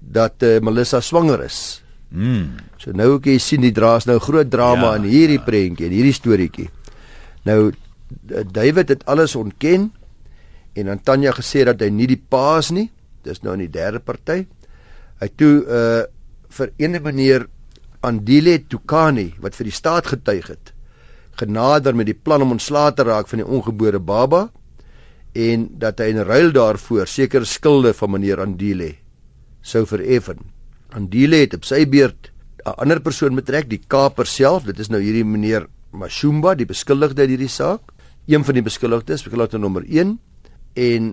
dat 0.00 0.42
uh, 0.42 0.60
Melissa 0.60 1.00
swanger 1.00 1.44
is. 1.44 1.82
Mm. 2.08 2.56
So 2.78 2.92
nou 2.92 3.18
kan 3.20 3.32
jy 3.32 3.38
sien 3.38 3.60
die 3.60 3.72
draas 3.72 4.06
nou 4.06 4.18
groot 4.18 4.50
drama 4.50 4.92
ja, 4.92 4.96
in 4.96 5.02
hierdie 5.02 5.38
ja. 5.38 5.44
prentjie 5.44 5.86
en 5.86 5.92
hierdie 5.92 6.12
storieetjie. 6.12 6.70
Nou 7.44 7.72
David 8.52 8.88
het 8.88 9.06
alles 9.06 9.36
ontken 9.36 9.90
en 10.72 10.88
aan 10.88 11.02
Tanya 11.02 11.32
gesê 11.36 11.64
dat 11.68 11.80
hy 11.82 11.90
nie 11.92 12.08
die 12.08 12.20
pa 12.20 12.58
is 12.58 12.70
nie. 12.74 12.88
Dis 13.26 13.42
nou 13.42 13.56
in 13.56 13.66
die 13.66 13.72
derde 13.72 14.00
party. 14.00 14.44
Hy 15.20 15.28
toe 15.36 15.54
uh 15.64 16.06
vir 16.48 16.70
ene 16.80 16.96
meneer 17.04 17.42
Andile 18.00 18.54
Tukani 18.72 19.34
wat 19.44 19.52
vir 19.58 19.68
die 19.68 19.74
staat 19.76 20.06
getuig 20.08 20.46
het, 20.48 20.70
genader 21.36 21.92
met 21.92 22.08
die 22.08 22.16
plan 22.16 22.40
om 22.40 22.54
ontslae 22.54 22.94
te 22.96 23.04
raak 23.04 23.28
van 23.28 23.42
die 23.42 23.44
ongebore 23.44 24.00
baba 24.00 24.46
en 25.36 25.66
dat 25.76 26.00
hy 26.00 26.06
in 26.14 26.22
ruil 26.24 26.48
daarvoor 26.56 27.04
sekere 27.04 27.44
skulde 27.44 27.92
van 27.92 28.14
meneer 28.14 28.40
Andile 28.40 28.94
sou 29.60 29.84
vereffen. 29.84 30.40
Andile 30.96 31.42
het 31.44 31.58
op 31.58 31.68
sy 31.68 31.84
beurt 31.84 32.32
'n 32.64 32.80
ander 32.80 33.00
persoon 33.00 33.34
betrek, 33.34 33.68
die 33.68 33.84
Kaper 33.86 34.26
self. 34.26 34.64
Dit 34.64 34.78
is 34.78 34.88
nou 34.88 35.00
hierdie 35.00 35.24
meneer 35.24 35.68
Mashumba, 35.92 36.54
die 36.54 36.66
beskuldigde 36.66 37.24
in 37.24 37.36
hierdie 37.36 37.52
saak 37.52 37.92
een 38.28 38.44
van 38.44 38.58
die 38.58 38.64
beskuldigdes, 38.64 39.24
beskuldigde 39.24 39.58
nommer 39.58 39.86
1 39.88 40.18
en 40.76 41.08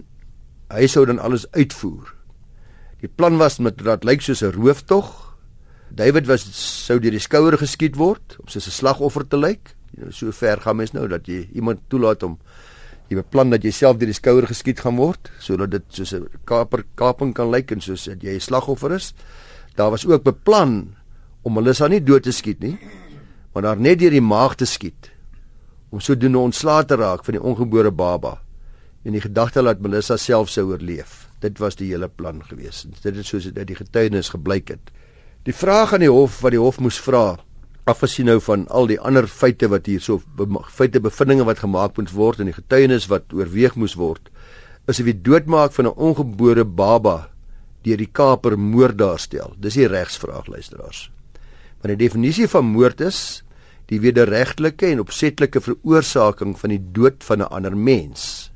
hy 0.74 0.88
sou 0.92 1.06
dan 1.08 1.22
alles 1.24 1.46
uitvoer. 1.56 2.12
Die 3.00 3.12
plan 3.12 3.40
was 3.40 3.60
met 3.64 3.80
dat 3.80 4.04
lyk 4.04 4.22
soos 4.22 4.44
'n 4.44 4.52
rooftog. 4.52 5.38
David 5.90 6.28
was 6.28 6.44
sou 6.86 7.00
deur 7.00 7.12
die 7.12 7.20
skouer 7.20 7.58
geskiet 7.58 7.96
word 7.96 8.36
om 8.40 8.48
soos 8.48 8.68
'n 8.68 8.72
slagoffer 8.72 9.28
te 9.28 9.38
lyk. 9.38 9.76
So 10.10 10.32
ver 10.32 10.62
gaan 10.62 10.76
mens 10.76 10.92
nou 10.92 11.08
dat 11.08 11.28
jy 11.28 11.50
iemand 11.54 11.80
toelaat 11.88 12.24
om 12.24 12.38
jy 13.08 13.16
beplan 13.16 13.50
dat 13.50 13.64
jy 13.64 13.72
self 13.72 13.98
deur 13.98 14.08
die 14.08 14.14
skouer 14.14 14.48
geskiet 14.48 14.80
gaan 14.80 14.96
word 14.96 15.32
sodat 15.40 15.72
dit 15.72 15.84
soos 15.90 16.14
'n 16.14 16.28
kaper 16.44 16.84
kaping 16.96 17.34
kan 17.34 17.50
lyk 17.50 17.72
en 17.72 17.82
soos 17.82 18.06
dat 18.06 18.22
jy 18.22 18.36
'n 18.36 18.40
slagoffer 18.40 18.92
is. 18.92 19.14
Daar 19.76 19.92
was 19.92 20.06
ook 20.06 20.24
beplan 20.24 20.96
om 21.44 21.54
Melissa 21.54 21.88
nie 21.88 22.04
dood 22.04 22.24
te 22.24 22.32
skiet 22.32 22.60
nie, 22.60 22.78
maar 23.54 23.64
daar 23.64 23.78
net 23.78 24.00
deur 24.00 24.12
die 24.12 24.22
maag 24.22 24.56
te 24.56 24.66
skiet 24.66 25.15
om 25.96 26.02
sodoende 26.04 26.42
ontslae 26.44 26.84
te 26.84 26.98
raak 27.00 27.24
van 27.24 27.38
die 27.38 27.42
ongebore 27.42 27.92
baba 27.96 28.36
en 29.06 29.16
die 29.16 29.24
gedagte 29.24 29.62
dat 29.64 29.80
Melissa 29.86 30.18
self 30.18 30.50
sou 30.50 30.66
oorleef. 30.74 31.28
Dit 31.40 31.62
was 31.62 31.78
die 31.80 31.92
hele 31.92 32.10
plan 32.10 32.42
gewees. 32.44 32.84
Dit 32.90 33.16
het 33.16 33.28
soos 33.28 33.46
dit 33.46 33.58
uit 33.58 33.70
die 33.70 33.78
getuienis 33.78 34.32
gebleik 34.34 34.74
het. 34.74 34.92
Die 35.46 35.54
vraag 35.54 35.94
aan 35.94 36.04
die 36.04 36.12
hof 36.12 36.42
wat 36.42 36.56
die 36.56 36.60
hof 36.60 36.82
moes 36.82 36.98
vra 37.00 37.38
afgesien 37.86 38.26
nou 38.26 38.40
van 38.42 38.66
al 38.74 38.90
die 38.90 38.98
ander 38.98 39.28
feite 39.30 39.70
wat 39.70 39.86
hier 39.86 40.02
so 40.02 40.18
feite 40.74 41.00
bevindinge 41.00 41.46
wat 41.46 41.62
gemaak 41.62 42.00
moet 42.00 42.12
word 42.18 42.42
en 42.42 42.50
die 42.50 42.58
getuienis 42.58 43.06
wat 43.12 43.30
oorweeg 43.30 43.78
moes 43.78 43.94
word 44.00 44.32
is 44.90 45.00
of 45.00 45.06
die 45.06 45.22
doodmaak 45.28 45.74
van 45.78 45.86
'n 45.86 45.98
ongebore 46.10 46.66
baba 46.66 47.30
deur 47.86 47.98
die 47.98 48.10
Kaper 48.12 48.58
moord 48.58 48.98
daarstel. 48.98 49.54
Dis 49.58 49.78
die 49.78 49.88
regsvraag 49.88 50.48
luisteraars. 50.48 51.12
Want 51.82 51.94
die 51.94 52.08
definisie 52.08 52.48
van 52.48 52.66
moord 52.66 53.02
is 53.02 53.45
die 53.92 54.00
wederregtelike 54.02 54.88
en 54.90 55.04
opsetlike 55.04 55.62
veroorsaking 55.62 56.56
van 56.60 56.74
die 56.74 56.82
dood 56.92 57.24
van 57.24 57.42
'n 57.42 57.50
ander 57.50 57.78
mens. 57.78 58.52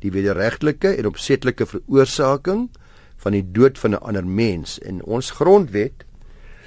Die 0.00 0.10
wederregtelike 0.10 0.88
en 0.88 1.06
opsetlike 1.06 1.66
veroorsaking 1.66 2.70
van 3.16 3.32
die 3.32 3.44
dood 3.52 3.78
van 3.78 3.90
'n 3.94 4.02
ander 4.02 4.26
mens 4.26 4.78
en 4.78 5.02
ons 5.04 5.30
grondwet 5.30 6.04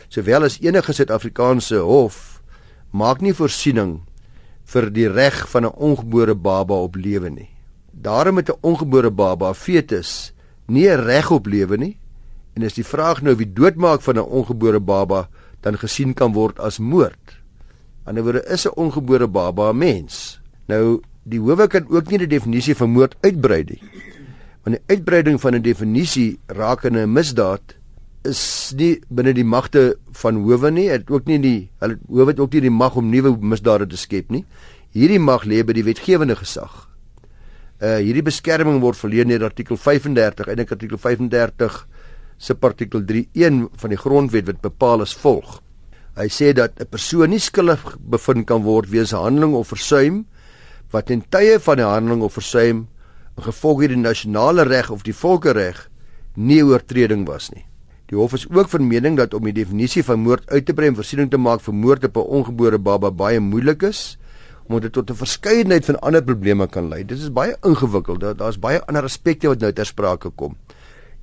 sowel 0.08 0.44
as 0.44 0.60
enige 0.62 0.94
Suid-Afrikaanse 0.94 1.78
hof 1.78 2.42
maak 2.92 3.22
nie 3.22 3.34
voorsiening 3.34 4.02
vir 4.66 4.90
die 4.90 5.10
reg 5.10 5.50
van 5.50 5.66
'n 5.66 5.76
ongebore 5.76 6.36
baba 6.36 6.74
op 6.74 6.96
lewe 6.96 7.30
nie. 7.30 7.50
Daarom 7.92 8.36
met 8.36 8.50
'n 8.50 8.58
ongebore 8.62 9.12
baba 9.12 9.54
fetus 9.54 10.34
nie 10.68 10.96
reg 10.96 11.32
op 11.32 11.46
lewe 11.46 11.78
nie 11.78 11.98
en 12.54 12.62
is 12.62 12.74
die 12.74 12.86
vraag 12.86 13.22
nou 13.22 13.36
wie 13.36 13.54
doodmaak 13.54 14.02
van 14.02 14.16
'n 14.16 14.30
ongebore 14.30 14.80
baba 14.80 15.30
dan 15.62 15.78
gesien 15.78 16.14
kan 16.14 16.34
word 16.34 16.60
as 16.60 16.80
moord. 16.80 17.45
Anderswoorde 18.06 18.46
is 18.54 18.66
'n 18.66 18.76
ongebore 18.76 19.28
baba 19.28 19.72
'n 19.72 19.78
mens. 19.78 20.40
Nou 20.68 21.02
die 21.24 21.40
howe 21.40 21.68
kan 21.68 21.86
ook 21.90 22.10
nie 22.10 22.18
die 22.18 22.28
definisie 22.28 22.76
van 22.76 22.90
moord 22.90 23.16
uitbrei 23.22 23.64
nie. 23.64 23.82
Want 24.64 24.78
die 24.78 24.96
uitbreiding 24.96 25.42
van 25.42 25.56
'n 25.56 25.62
definisie 25.62 26.40
rakende 26.46 27.02
'n 27.02 27.14
misdaad 27.14 27.76
is 28.24 28.74
nie 28.76 29.02
binne 29.10 29.34
die 29.34 29.44
magte 29.44 29.98
van 30.12 30.36
howe 30.36 30.72
nie. 30.72 30.90
Het 30.90 31.10
ook 31.10 31.26
nie 31.26 31.40
die 31.40 31.70
hulle 31.80 31.98
howe 32.08 32.28
het 32.28 32.40
ook 32.40 32.54
nie 32.54 32.62
die 32.62 32.70
mag 32.70 32.96
om 32.96 33.10
nuwe 33.10 33.38
misdade 33.40 33.88
te 33.88 33.98
skep 33.98 34.30
nie. 34.30 34.46
Hierdie 34.92 35.20
mag 35.20 35.44
lê 35.44 35.64
by 35.66 35.74
die 35.74 35.84
wetgewende 35.84 36.36
gesag. 36.36 36.90
Uh 37.82 37.98
hierdie 37.98 38.24
beskerming 38.24 38.82
word 38.82 38.98
verleen 38.98 39.28
deur 39.28 39.44
artikel 39.44 39.78
35, 39.78 40.48
eintlik 40.48 40.72
artikel 40.72 40.98
35 40.98 41.88
subartikel 42.38 43.02
3.1 43.02 43.68
van 43.76 43.90
die 43.90 43.98
grondwet 43.98 44.46
wat 44.46 44.62
bepaal 44.62 45.02
as 45.02 45.14
volg. 45.14 45.62
Hy 46.16 46.30
sê 46.32 46.54
dat 46.56 46.80
'n 46.80 46.88
persoon 46.88 47.30
nie 47.30 47.40
skuldig 47.40 47.98
bevind 48.00 48.48
kan 48.48 48.64
word 48.64 48.90
weens 48.90 49.12
'n 49.12 49.20
handeling 49.20 49.54
of 49.54 49.68
versuim 49.68 50.26
wat 50.92 51.10
in 51.10 51.24
tye 51.30 51.60
van 51.60 51.76
die 51.78 51.84
handeling 51.84 52.22
of 52.22 52.34
versuim 52.34 52.88
gevolg 53.36 53.80
hierdie 53.80 54.00
nasionale 54.00 54.64
reg 54.64 54.90
of 54.92 55.04
die 55.04 55.14
volkereg 55.14 55.90
nie 56.36 56.64
oortreding 56.64 57.28
was 57.28 57.52
nie. 57.52 57.66
Die 58.08 58.18
hof 58.18 58.34
is 58.34 58.48
ook 58.50 58.70
van 58.70 58.88
mening 58.88 59.18
dat 59.18 59.34
om 59.34 59.44
die 59.44 59.54
definisie 59.54 60.04
van 60.04 60.20
moord 60.20 60.48
uit 60.50 60.66
te 60.66 60.74
brei 60.74 60.88
en 60.88 60.96
voorsiening 60.96 61.32
te 61.32 61.38
maak 61.38 61.60
vir 61.62 61.74
moord 61.74 62.04
op 62.06 62.18
'n 62.18 62.30
ongebore 62.40 62.78
baba 62.78 63.12
baie 63.12 63.40
moeilik 63.40 63.84
is 63.84 64.18
omdat 64.68 64.82
dit 64.82 64.94
tot 64.94 65.10
'n 65.10 65.16
verskeidenheid 65.16 65.86
van 65.86 66.00
ander 66.00 66.24
probleme 66.24 66.68
kan 66.68 66.88
lei. 66.90 67.04
Dit 67.04 67.18
is 67.18 67.32
baie 67.32 67.58
ingewikkeld. 67.62 68.38
Daar's 68.38 68.60
baie 68.60 68.82
ander 68.88 69.04
aspekte 69.04 69.48
wat 69.48 69.60
nou 69.60 69.72
ter 69.74 69.86
sprake 69.86 70.30
kom. 70.30 70.56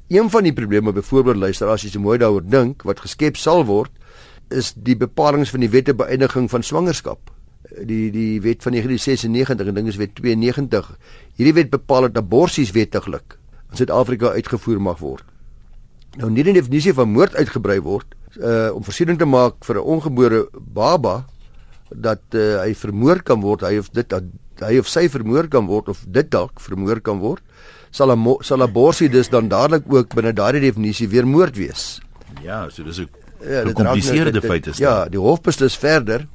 Een 0.08 0.30
van 0.30 0.42
die 0.42 0.52
probleme 0.52 0.92
byvoorbeeld 0.92 1.36
luister 1.36 1.68
as 1.68 1.82
jy 1.82 1.90
so 1.90 2.00
mooi 2.00 2.18
daaroor 2.18 2.44
dink 2.44 2.82
wat 2.82 3.00
geskep 3.00 3.36
sal 3.36 3.64
word 3.64 3.90
is 4.52 4.72
die 4.76 4.96
bepalinge 4.96 5.46
van 5.46 5.60
die 5.60 5.70
wette 5.70 5.94
beëindiging 5.94 6.50
van 6.50 6.62
swangerskap. 6.62 7.30
Die 7.72 8.10
die 8.12 8.40
wet 8.44 8.62
van 8.62 8.72
1996 8.72 9.66
en 9.66 9.74
ding 9.74 9.88
is 9.88 9.96
wet 9.96 10.14
92. 10.14 10.88
Hierdie 11.36 11.54
wet 11.54 11.70
bepaal 11.70 12.08
dat 12.08 12.24
aborsies 12.24 12.70
wettiglik 12.70 13.38
in 13.70 13.76
Suid-Afrika 13.76 14.34
uitgevoer 14.36 14.80
mag 14.80 14.98
word 15.00 15.24
nou 16.20 16.28
nie 16.32 16.44
die 16.44 16.56
definisie 16.56 16.92
van 16.96 17.12
moord 17.12 17.36
uitgebrei 17.38 17.78
word 17.84 18.16
uh 18.40 18.72
om 18.76 18.84
voorsiening 18.84 19.18
te 19.20 19.28
maak 19.28 19.64
vir 19.64 19.76
'n 19.80 19.88
ongebore 19.94 20.40
baba 20.52 21.24
dat 21.88 22.22
uh, 22.34 22.60
hy 22.64 22.74
vermoor 22.74 23.22
kan 23.22 23.40
word 23.40 23.60
hy 23.60 23.78
of 23.78 23.90
dit 23.92 24.08
dat 24.08 24.24
hy 24.60 24.78
of 24.78 24.88
sy 24.88 25.08
vermoor 25.08 25.48
kan 25.48 25.66
word 25.66 25.88
of 25.88 26.04
dit 26.08 26.30
dalk 26.30 26.60
vermoor 26.60 27.00
kan 27.00 27.18
word 27.20 27.42
sal 27.90 28.12
'n 28.12 28.36
sal 28.40 28.62
'n 28.62 28.72
borsie 28.72 29.08
dus 29.08 29.28
dan 29.28 29.48
dadelik 29.48 29.84
ook 29.88 30.14
binne 30.14 30.32
daardie 30.32 30.60
definisie 30.60 31.08
weer 31.08 31.26
moord 31.26 31.56
wees 31.56 32.00
ja 32.42 32.68
so 32.68 32.82
dis 32.82 33.00
'n 33.00 33.21
ja, 33.48 33.64
gekompliseerde 33.64 34.40
feit 34.40 34.66
is 34.66 34.78
ja 34.78 35.08
die 35.08 35.20
hof 35.20 35.40
beslis 35.40 35.76
verder 35.76 36.26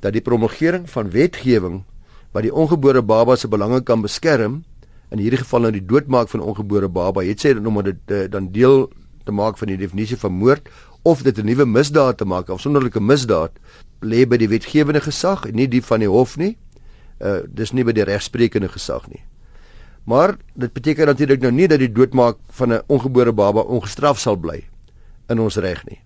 dat 0.00 0.12
die 0.12 0.22
promulgering 0.22 0.90
van 0.90 1.10
wetgewing 1.10 1.82
wat 2.32 2.42
die 2.42 2.54
ongebore 2.54 3.02
baba 3.02 3.36
se 3.36 3.48
belange 3.48 3.82
kan 3.82 4.02
beskerm 4.02 4.62
in 5.10 5.18
hierdie 5.18 5.42
geval 5.44 5.60
nou 5.60 5.72
die 5.72 5.84
doodmaak 5.84 6.28
van 6.28 6.40
'n 6.40 6.48
ongebore 6.50 6.88
baba 6.88 7.22
het 7.22 7.46
sê 7.46 7.54
dan 7.54 7.66
omdat 7.66 7.84
dit 7.84 8.10
uh, 8.10 8.30
dan 8.30 8.52
deel 8.52 8.90
te 9.24 9.32
maak 9.32 9.58
van 9.58 9.68
die 9.68 9.76
definisie 9.76 10.16
van 10.16 10.32
moord 10.32 10.68
of 11.02 11.22
dit 11.22 11.38
'n 11.38 11.44
nuwe 11.44 11.66
misdaad 11.66 12.16
te 12.16 12.24
maak 12.24 12.48
of 12.48 12.60
sonderlike 12.60 13.00
misdaad 13.00 13.52
lê 14.00 14.26
by 14.26 14.36
die 14.36 14.48
wetgewende 14.48 15.00
gesag 15.00 15.46
en 15.46 15.54
nie 15.54 15.68
die 15.68 15.82
van 15.82 16.00
die 16.00 16.08
hof 16.08 16.36
nie. 16.36 16.56
Uh 17.20 17.40
dis 17.48 17.72
nie 17.72 17.84
by 17.84 17.92
die 17.92 18.04
regsprekende 18.04 18.68
gesag 18.68 19.08
nie. 19.08 19.22
Maar 20.04 20.36
dit 20.54 20.72
beteken 20.72 21.06
natuurlik 21.06 21.40
nou 21.40 21.52
nie 21.52 21.68
dat 21.68 21.78
die 21.78 21.92
doodmaak 21.92 22.36
van 22.50 22.72
'n 22.72 22.82
ongebore 22.86 23.32
baba 23.32 23.60
ongestraf 23.60 24.18
sal 24.18 24.36
bly 24.36 24.64
in 25.28 25.40
ons 25.40 25.56
reg 25.56 25.84
nie. 25.86 26.00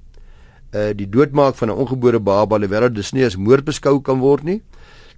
Uh 0.73 0.93
die 0.93 1.09
doodmaak 1.09 1.55
van 1.57 1.69
'n 1.71 1.79
ongebore 1.81 2.21
baba 2.21 2.57
alhoewel 2.57 2.93
dit 2.93 3.13
nie 3.13 3.25
as 3.25 3.37
moord 3.37 3.65
beskou 3.65 4.01
kan 4.01 4.19
word 4.19 4.45
nie, 4.45 4.63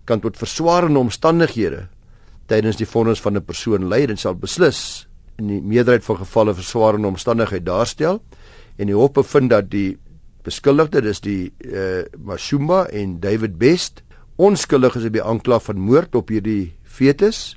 kan 0.04 0.20
tot 0.20 0.36
verswaarende 0.36 0.98
omstandighede 0.98 1.88
tydens 2.50 2.78
die 2.80 2.86
vonnis 2.86 3.20
van 3.20 3.36
'n 3.36 3.44
persoon 3.44 3.88
lei 3.88 4.06
en 4.06 4.16
sal 4.16 4.34
beslis 4.34 5.06
in 5.38 5.48
die 5.48 5.60
meerderheid 5.60 6.04
van 6.04 6.16
gevalle 6.16 6.54
verswaarende 6.54 7.08
omstandigheid 7.08 7.64
daarstel 7.64 8.20
en 8.76 8.86
die 8.86 8.96
hof 8.96 9.12
bevind 9.12 9.50
dat 9.50 9.70
die 9.70 9.98
beskuldigde 10.44 11.02
dis 11.04 11.20
die 11.20 11.52
uh, 11.64 12.02
Mashumba 12.16 12.86
en 12.86 13.20
David 13.20 13.58
Best 13.58 14.02
onskuldig 14.36 14.96
is 14.96 15.04
op 15.04 15.12
die 15.12 15.24
aanklag 15.24 15.62
van 15.62 15.78
moord 15.78 16.14
op 16.14 16.28
hierdie 16.28 16.72
fetus 16.82 17.56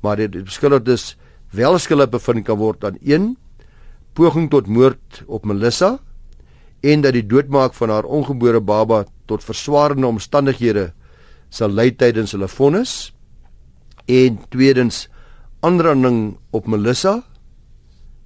maar 0.00 0.16
die 0.16 0.28
beskuldigdes 0.28 1.16
wel 1.52 1.78
skuldig 1.78 2.10
bevind 2.10 2.44
kan 2.44 2.58
word 2.58 2.84
aan 2.84 2.98
1 3.02 3.36
poging 4.14 4.50
tot 4.50 4.66
moord 4.66 5.22
op 5.26 5.44
Melissa 5.44 5.98
en 6.84 7.00
dat 7.04 7.16
die 7.16 7.24
doodmaak 7.24 7.74
van 7.74 7.92
haar 7.92 8.04
ongebore 8.04 8.60
baba 8.60 9.04
tot 9.30 9.44
verswaarende 9.44 10.06
omstandighede 10.06 10.90
sal 11.48 11.72
lei 11.72 11.90
tydens 11.96 12.34
hulle 12.36 12.48
vonnis. 12.50 13.12
En 14.04 14.36
tweedens 14.52 15.06
aanranding 15.64 16.36
op 16.52 16.66
Melissa 16.68 17.22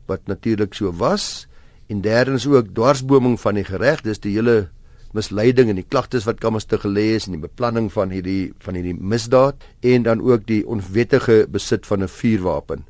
wat 0.08 0.26
natuurlik 0.26 0.74
so 0.74 0.90
was. 0.92 1.46
En 1.86 2.00
derdens 2.00 2.46
ook 2.46 2.74
dwarsboming 2.74 3.38
van 3.40 3.60
die 3.60 3.64
gereg 3.68 4.02
dis 4.02 4.20
die 4.24 4.34
hele 4.34 4.68
misleiding 5.16 5.70
en 5.70 5.78
die 5.78 5.86
klagtes 5.86 6.26
wat 6.28 6.40
kamers 6.42 6.66
te 6.68 6.80
gelê 6.80 7.14
is 7.16 7.28
en 7.28 7.36
die 7.36 7.44
beplanning 7.44 7.88
van 7.92 8.10
hierdie 8.12 8.52
van 8.64 8.76
hierdie 8.76 8.96
misdaad. 8.98 9.62
En 9.86 10.02
dan 10.08 10.24
ook 10.24 10.48
die 10.48 10.64
onwettige 10.66 11.44
besit 11.48 11.86
van 11.86 12.02
'n 12.02 12.08
vuurwapen. 12.08 12.84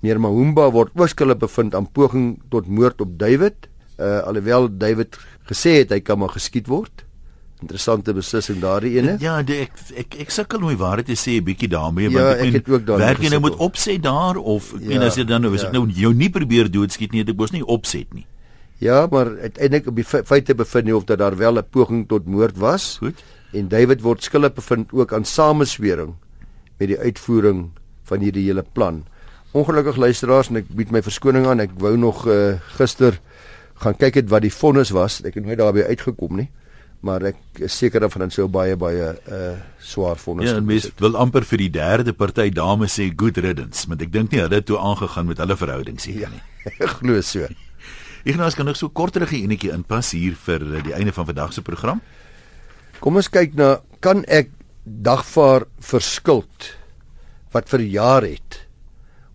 Meneer 0.00 0.20
Mahumba 0.20 0.70
word 0.70 0.90
oorskuldig 0.98 1.38
bevind 1.38 1.74
aan 1.74 1.86
poging 1.86 2.40
tot 2.50 2.66
moord 2.66 3.00
op 3.00 3.18
David, 3.18 3.68
uh, 4.02 4.18
alhoewel 4.26 4.68
David 4.68 5.18
gesê 5.46 5.78
het 5.82 5.94
hy 5.94 6.00
kan 6.00 6.18
maar 6.18 6.34
geskiet 6.34 6.66
word 6.66 7.04
interessante 7.62 8.12
beslissing 8.14 8.60
daardie 8.62 8.96
ene. 8.98 9.16
Ja, 9.22 9.36
die, 9.46 9.62
ek 9.66 9.78
ek 10.02 10.16
ek 10.26 10.34
sukkel 10.34 10.64
om 10.64 10.72
die 10.72 10.80
waarheid 10.80 11.08
te 11.08 11.18
sê 11.18 11.38
'n 11.38 11.46
bietjie 11.46 11.70
daarmee 11.70 12.10
ja, 12.10 12.16
want 12.16 12.42
ek 12.46 12.58
het 12.58 12.70
ook 12.74 12.86
daar 12.86 12.98
werk 12.98 13.22
jy 13.22 13.30
nou 13.34 13.42
moet 13.46 13.58
opset 13.62 14.02
daar 14.02 14.36
of 14.36 14.72
ek 14.74 14.82
ja, 14.82 14.88
meen 14.92 15.06
as 15.06 15.18
jy 15.18 15.24
dan 15.28 15.46
nou 15.46 15.54
as 15.54 15.62
ja. 15.62 15.70
ek 15.70 15.76
nou 15.76 15.86
jou 16.02 16.12
nie 16.14 16.30
probeer 16.30 16.70
doodskiet 16.70 17.12
nie, 17.12 17.24
dit 17.24 17.36
mos 17.36 17.54
nie 17.54 17.64
opset 17.64 18.10
nie. 18.14 18.26
Ja, 18.82 19.06
maar 19.06 19.30
uiteindelik 19.38 19.86
op 19.86 19.96
die 19.96 20.04
feite 20.04 20.54
bevind 20.58 20.84
nie 20.88 20.96
of 20.96 21.06
dat 21.06 21.18
daar 21.18 21.36
wel 21.38 21.58
'n 21.58 21.70
poging 21.70 22.08
tot 22.08 22.26
moord 22.26 22.58
was. 22.58 22.98
Goed. 22.98 23.22
En 23.52 23.68
David 23.68 24.00
word 24.02 24.22
skuldig 24.22 24.54
bevind 24.54 24.92
ook 24.92 25.12
aan 25.12 25.24
sameswering 25.24 26.14
met 26.78 26.88
die 26.88 26.98
uitvoering 26.98 27.70
van 28.04 28.20
hierdie 28.20 28.44
hele 28.44 28.64
plan. 28.72 29.04
Ongelukkig 29.52 29.96
luisteraars 29.96 30.48
en 30.48 30.56
ek 30.56 30.68
bied 30.68 30.90
my 30.90 31.02
verskoning 31.02 31.46
aan, 31.46 31.60
ek 31.60 31.70
wou 31.78 31.96
nog 31.96 32.26
uh, 32.26 32.58
gister 32.80 33.20
gaan 33.82 33.98
kyk 33.98 34.22
het 34.22 34.28
wat 34.30 34.44
die 34.46 34.54
vonnis 34.54 34.90
was. 34.94 35.20
Ek 35.26 35.34
het 35.34 35.44
nooit 35.44 35.58
daarby 35.58 35.86
uitgekom 35.90 36.36
nie 36.38 36.48
maar 37.02 37.24
ek 37.32 37.62
is 37.66 37.74
seker 37.74 38.04
dat 38.04 38.12
van 38.14 38.26
dit 38.26 38.36
sou 38.36 38.46
baie 38.50 38.76
baie 38.78 39.10
uh 39.10 39.52
swaar 39.82 40.20
vonnis. 40.22 40.52
Ja, 40.52 40.60
mens 40.62 40.86
wil 41.02 41.18
amper 41.18 41.44
vir 41.46 41.64
die 41.64 41.72
derde 41.74 42.14
party 42.14 42.48
dame 42.54 42.86
sê 42.86 43.08
good 43.10 43.40
riddance, 43.42 43.88
maar 43.90 43.98
ek 44.04 44.12
dink 44.14 44.30
nie 44.30 44.42
hulle 44.42 44.60
het 44.60 44.68
toe 44.70 44.78
aangegaan 44.78 45.26
met 45.26 45.42
hulle 45.42 45.56
verhoudings 45.58 46.06
hier 46.06 46.28
ja, 46.28 46.30
nie. 46.30 46.42
Glo 47.00 47.18
so. 47.26 47.48
Ignas 48.28 48.54
kan 48.54 48.70
nog 48.70 48.78
so 48.78 48.92
korterige 48.94 49.40
enetjie 49.40 49.72
inpas 49.74 50.12
hier 50.14 50.38
vir 50.46 50.62
eh, 50.62 50.84
die 50.86 50.94
einde 50.94 51.14
van 51.16 51.26
vandag 51.26 51.56
se 51.56 51.66
program. 51.66 51.98
Kom 53.02 53.18
ons 53.18 53.30
kyk 53.34 53.58
na 53.58 53.74
kan 53.98 54.22
ek 54.30 54.54
dagvaar 54.86 55.66
verskuld 55.82 56.70
wat 57.50 57.66
vir 57.74 57.82
jaar 57.90 58.22
het 58.22 58.61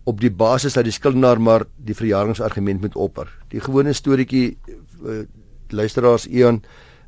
op 0.08 0.20
die 0.22 0.32
basis 0.32 0.76
dat 0.78 0.86
die 0.88 0.94
skuldenaar 0.94 1.40
maar 1.40 1.66
die 1.76 1.96
verjaringsargument 1.96 2.80
moet 2.80 2.96
opper. 2.96 3.28
Die 3.52 3.60
gewone 3.60 3.92
storieetjie 3.92 4.56
uh, 4.56 5.24
luisteraars 5.68 6.26
Ian 6.26 6.62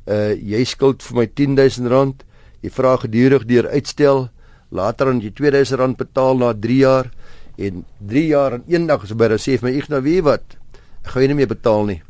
uh 0.09 0.31
jy 0.33 0.63
skuld 0.65 1.03
vir 1.05 1.17
my 1.17 1.25
10000 1.27 1.89
rand. 1.91 2.23
Jy 2.61 2.71
vra 2.73 2.95
gedurig 3.01 3.45
deur 3.49 3.69
uitstel. 3.69 4.27
Later 4.69 5.11
dan 5.11 5.21
jy 5.21 5.33
2000 5.37 5.79
rand 5.81 5.99
betaal 5.99 6.41
na 6.41 6.53
3 6.53 6.77
jaar 6.77 7.11
en 7.57 7.83
3 7.99 8.25
jaar 8.27 8.57
en 8.57 8.65
eendag 8.69 9.05
as 9.05 9.13
by 9.17 9.29
dan 9.33 9.41
sê 9.41 9.57
vir 9.59 9.69
my 9.69 9.75
ek 9.77 9.91
nou 9.93 10.01
weet 10.05 10.25
wat. 10.25 10.57
Ek 11.05 11.13
gaan 11.13 11.29
nie 11.33 11.37
meer 11.41 11.51
betaal 11.51 11.85
nie. 11.89 12.01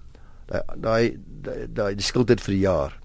Daai 0.52 1.18
daai 1.42 1.96
die 1.98 2.06
skuld 2.06 2.30
het 2.30 2.44
vir 2.44 2.60
jaar. 2.62 3.01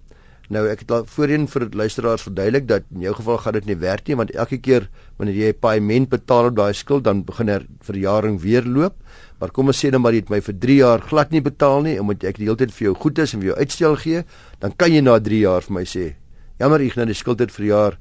Nou 0.52 0.62
ek 0.70 0.84
het 0.84 0.92
al 0.94 1.06
voorheen 1.10 1.48
vir 1.50 1.66
luisteraars 1.74 2.22
verduidelik 2.28 2.68
dat 2.70 2.84
in 2.94 3.02
jou 3.02 3.14
geval 3.18 3.38
gaan 3.42 3.56
dit 3.58 3.66
nie 3.66 3.78
werk 3.82 4.06
nie 4.06 4.16
want 4.18 4.30
elke 4.30 4.58
keer 4.62 4.88
wanneer 5.18 5.34
jy 5.34 5.48
'n 5.52 5.58
paaiement 5.60 6.08
betaal 6.08 6.50
op 6.50 6.56
daai 6.56 6.74
skuld 6.74 7.04
dan 7.04 7.24
begin 7.24 7.48
er 7.48 7.66
verjaring 7.82 8.40
weer 8.40 8.62
loop. 8.62 8.94
Maar 9.40 9.50
kom 9.50 9.66
ons 9.66 9.84
sê 9.84 9.90
nou 9.90 10.00
maar 10.00 10.12
jy 10.12 10.20
het 10.20 10.30
my 10.30 10.40
vir 10.40 10.54
3 10.54 10.76
jaar 10.76 11.00
glad 11.00 11.30
nie 11.30 11.40
betaal 11.40 11.82
nie 11.82 11.98
omdat 12.00 12.24
ek 12.24 12.36
die 12.38 12.44
hele 12.44 12.56
tyd 12.56 12.72
vir 12.72 12.84
jou 12.86 12.94
goed 12.94 13.18
is 13.18 13.34
en 13.34 13.40
vir 13.40 13.48
jou 13.48 13.58
uitstel 13.58 13.96
gee, 13.96 14.24
dan 14.60 14.72
kan 14.76 14.92
jy 14.92 15.00
na 15.00 15.18
3 15.18 15.40
jaar 15.40 15.62
vir 15.62 15.74
my 15.74 15.84
sê, 15.84 16.14
jammer 16.58 16.80
ek 16.80 16.96
nou 16.96 17.06
die 17.06 17.14
skuld 17.14 17.40
het 17.40 17.52
verjaar 17.52 17.98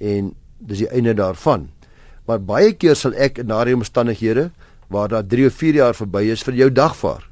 en 0.00 0.34
dis 0.60 0.78
die 0.78 0.90
einde 0.90 1.14
daarvan. 1.14 1.68
Maar 2.26 2.38
baie 2.38 2.72
keer 2.72 2.94
sal 2.94 3.14
ek 3.14 3.38
in 3.38 3.48
daardie 3.48 3.74
omstandighede 3.74 4.50
waar 4.88 5.08
daar 5.08 5.26
3 5.26 5.46
of 5.46 5.54
4 5.54 5.74
jaar 5.74 5.94
verby 5.94 6.30
is 6.32 6.42
vir 6.42 6.54
jou 6.54 6.70
dagvaar. 6.70 7.27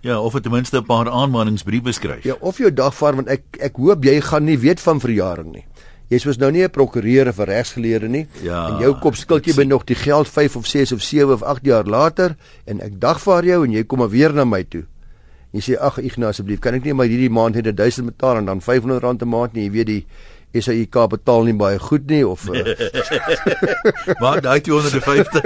Ja, 0.00 0.20
of 0.20 0.40
ten 0.40 0.50
minste 0.50 0.78
'n 0.78 0.84
paar 0.84 1.10
aanmaningsbriewe 1.10 1.92
skryf. 1.92 2.24
Ja, 2.24 2.34
of 2.40 2.58
jou 2.58 2.72
dagvaar 2.72 3.14
want 3.14 3.28
ek 3.28 3.42
ek 3.58 3.76
hoop 3.76 4.04
jy 4.04 4.20
gaan 4.20 4.44
nie 4.44 4.58
weet 4.58 4.80
van 4.80 5.00
verjaring 5.00 5.52
nie. 5.52 5.64
Jy's 6.08 6.24
mos 6.24 6.38
nou 6.38 6.50
nie 6.50 6.62
'n 6.62 6.70
prokureur 6.70 7.28
of 7.28 7.38
'n 7.38 7.44
regsgeleerde 7.44 8.08
nie. 8.08 8.26
Ja, 8.42 8.68
en 8.68 8.78
jou 8.80 8.94
kop 8.94 9.16
skuld 9.16 9.44
jy 9.46 9.54
by 9.54 9.64
nog 9.64 9.84
die 9.84 9.96
geld 9.96 10.28
5 10.28 10.56
of 10.56 10.66
6 10.66 10.92
of 10.92 11.02
7 11.02 11.32
of 11.32 11.42
8 11.42 11.64
jaar 11.64 11.84
later 11.84 12.36
en 12.66 12.80
ek 12.80 13.00
dagvaar 13.00 13.44
jou 13.44 13.64
en 13.64 13.72
jy 13.72 13.84
kom 13.84 13.98
maar 13.98 14.10
weer 14.10 14.32
na 14.32 14.44
my 14.44 14.64
toe. 14.64 14.84
Jy 15.52 15.60
sê 15.60 15.76
ag 15.80 15.98
Ignas 15.98 16.28
asseblief, 16.28 16.60
kan 16.60 16.74
ek 16.74 16.84
nie 16.84 16.92
maar 16.94 17.06
hierdie 17.06 17.30
maand 17.30 17.54
net 17.54 17.76
1000 17.76 18.06
betaal 18.06 18.36
en 18.36 18.44
dan 18.44 18.60
R500 18.60 19.22
'n 19.22 19.28
maand 19.28 19.52
nie, 19.52 19.64
jy 19.64 19.70
weet 19.70 19.86
die 19.86 20.06
SAIK 20.54 21.08
betaal 21.08 21.44
nie 21.44 21.52
baie 21.52 21.78
goed 21.78 22.06
nie 22.08 22.26
of 22.26 22.48
Maar 24.20 24.40
daai 24.40 24.60
250. 24.66 25.42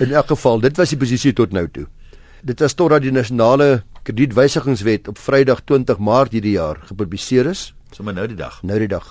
In 0.00 0.12
elk 0.12 0.26
geval, 0.26 0.60
dit 0.60 0.76
was 0.76 0.88
die 0.88 0.98
posisie 0.98 1.32
tot 1.32 1.52
nou 1.52 1.66
toe. 1.68 1.86
Dit 2.40 2.62
was 2.64 2.72
totdat 2.72 3.02
die 3.04 3.12
nasionale 3.12 3.82
kredietwysigingswet 4.08 5.10
op 5.12 5.18
Vrydag 5.20 5.60
20 5.68 5.98
Maart 6.00 6.32
hierdie 6.32 6.54
jaar 6.54 6.78
gepubliseer 6.88 7.50
is. 7.50 7.74
Sommige 7.92 8.16
nou 8.16 8.28
die 8.30 8.38
dag. 8.38 8.62
Nou 8.64 8.78
die 8.80 8.88
dag. 8.88 9.10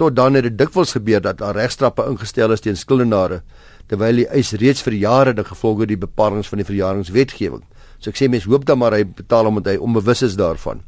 Tot 0.00 0.16
dan 0.16 0.38
het 0.38 0.46
dit 0.46 0.56
dikwels 0.56 0.94
gebeur 0.96 1.20
dat 1.20 1.42
daar 1.42 1.56
regstrappe 1.58 2.06
ingestel 2.08 2.54
is 2.54 2.64
teen 2.64 2.78
skuldenaars 2.78 3.42
terwyl 3.90 4.16
die 4.16 4.24
eis 4.32 4.54
reeds 4.56 4.80
vir 4.80 4.96
jare 4.96 5.34
die 5.36 5.44
gevolge 5.44 5.90
die 5.90 5.98
bepalinge 6.00 6.48
van 6.48 6.62
die 6.62 6.68
verjaringswetgewing. 6.70 7.60
So 8.00 8.08
ek 8.14 8.16
sê 8.16 8.30
mense 8.32 8.48
hoop 8.48 8.64
dan 8.64 8.80
maar 8.80 8.96
hy 8.96 9.04
betaal 9.04 9.50
omdat 9.50 9.74
hy 9.74 9.76
onbewus 9.76 10.24
is 10.24 10.38
daarvan. 10.40 10.80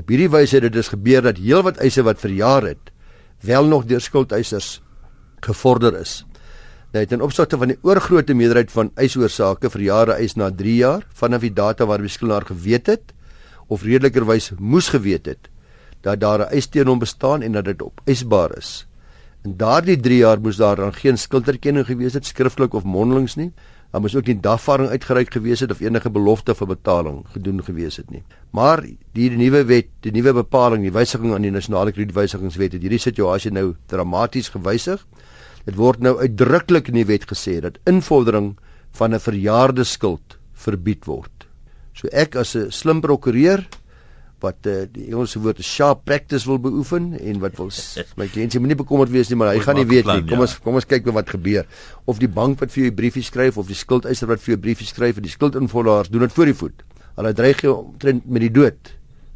Op 0.00 0.08
hierdie 0.08 0.30
wyse 0.32 0.56
het 0.56 0.64
dit 0.70 0.78
dus 0.78 0.88
gebeur 0.94 1.20
dat 1.28 1.42
heelwat 1.42 1.82
eise 1.84 2.06
wat 2.06 2.24
verjaar 2.24 2.64
het, 2.70 2.92
wel 3.44 3.68
nog 3.68 3.84
deur 3.84 4.00
skuldeisers 4.00 4.78
gevorder 5.44 5.98
is. 6.00 6.22
Nou 6.92 7.06
ten 7.08 7.22
opsigte 7.24 7.56
van 7.56 7.70
die 7.72 7.78
oorgrootste 7.88 8.34
meerderheid 8.36 8.72
van 8.72 8.90
eisoorsake 9.00 9.70
vir 9.72 9.82
jare 9.86 10.16
eis 10.20 10.34
na 10.36 10.50
3 10.52 10.74
jaar 10.76 11.06
vanaf 11.16 11.40
die 11.40 11.54
data 11.56 11.86
waar 11.88 12.02
die 12.04 12.10
skuldenaar 12.12 12.44
geweet 12.50 12.90
het 12.92 13.14
of 13.72 13.86
redelikerwys 13.88 14.50
moes 14.58 14.90
geweet 14.92 15.30
het 15.30 15.48
dat 16.04 16.20
daar 16.20 16.44
'n 16.44 16.52
eis 16.52 16.68
teen 16.68 16.86
hom 16.86 16.98
bestaan 16.98 17.42
en 17.42 17.52
dat 17.52 17.64
dit 17.64 17.82
opeisbaar 17.82 18.56
is. 18.58 18.86
In 19.44 19.56
daardie 19.56 19.96
3 20.00 20.16
jaar 20.16 20.40
moes 20.40 20.56
daar 20.56 20.76
dan 20.76 20.92
geen 20.92 21.18
skulderkenning 21.18 21.86
gewees 21.86 22.12
het 22.12 22.26
skriftelik 22.26 22.74
of 22.74 22.84
mondelings 22.84 23.34
nie. 23.34 23.52
Daar 23.90 24.00
moes 24.00 24.16
ook 24.16 24.26
nie 24.26 24.40
dagvaarding 24.40 24.88
uitgereik 24.88 25.32
gewees 25.32 25.60
het 25.60 25.70
of 25.70 25.80
enige 25.80 26.10
belofte 26.10 26.54
vir 26.54 26.66
betaling 26.66 27.24
gedoen 27.32 27.64
gewees 27.64 27.96
het 27.96 28.10
nie. 28.10 28.22
Maar 28.50 28.84
die, 29.12 29.30
nuwe 29.30 29.64
wet, 29.64 29.86
die 30.00 30.12
nuwe 30.12 30.32
bepaling, 30.32 30.82
die 30.82 30.92
wysiging 30.92 31.34
aan 31.34 31.42
die 31.42 31.50
nasionale 31.50 31.92
kredietwysigingswet 31.92 32.72
het 32.72 32.82
hierdie 32.82 32.98
situasie 32.98 33.50
nou 33.50 33.74
dramaties 33.86 34.48
gewysig. 34.48 35.06
Dit 35.66 35.78
word 35.78 36.02
nou 36.02 36.16
uitdruklik 36.18 36.90
in 36.90 36.98
die 37.00 37.06
wet 37.06 37.28
gesê 37.30 37.60
dat 37.62 37.78
invordering 37.86 38.56
van 38.98 39.14
'n 39.14 39.20
verjaarde 39.20 39.84
skuld 39.84 40.38
verbied 40.52 41.04
word. 41.06 41.46
So 41.94 42.08
ek 42.12 42.36
as 42.36 42.56
'n 42.56 42.70
slim 42.70 43.00
prokureur 43.00 43.66
wat 44.42 44.66
uh, 44.66 44.86
die 44.90 45.06
Engelse 45.12 45.38
woord 45.38 45.62
sharp 45.62 46.04
practice 46.04 46.46
wil 46.48 46.58
beoefen 46.58 47.12
en 47.18 47.38
wat 47.38 47.56
wil 47.56 47.70
my 48.18 48.26
kliënt 48.26 48.58
moenie 48.58 48.78
bekommerd 48.78 49.10
wees 49.10 49.30
nie 49.30 49.38
maar 49.38 49.54
hy 49.54 49.60
gaan 49.62 49.78
nie 49.78 49.86
weet 49.86 50.06
nie. 50.06 50.24
Kom 50.26 50.42
ja. 50.42 50.46
ons 50.46 50.58
kom 50.58 50.74
ons 50.74 50.88
kyk 50.88 51.06
wat 51.14 51.30
gebeur. 51.30 51.66
Of 52.04 52.18
die 52.18 52.28
bank 52.28 52.58
wat 52.60 52.72
vir 52.74 52.84
jou 52.84 52.92
briefie 52.92 53.22
skryf 53.22 53.56
of 53.56 53.66
die 53.66 53.78
skuldeiser 53.78 54.26
wat 54.26 54.40
vir 54.40 54.56
jou 54.56 54.60
briefie 54.60 54.86
skryf 54.86 55.16
en 55.16 55.22
die 55.22 55.30
skuldinvorderaars 55.30 56.10
doen 56.10 56.26
dit 56.26 56.32
voor 56.32 56.50
die 56.50 56.58
voet. 56.58 56.82
Hulle 57.16 57.32
dreig 57.32 57.62
jou 57.62 57.76
omtrent 57.76 58.26
met 58.26 58.42
die 58.42 58.50
dood 58.50 58.92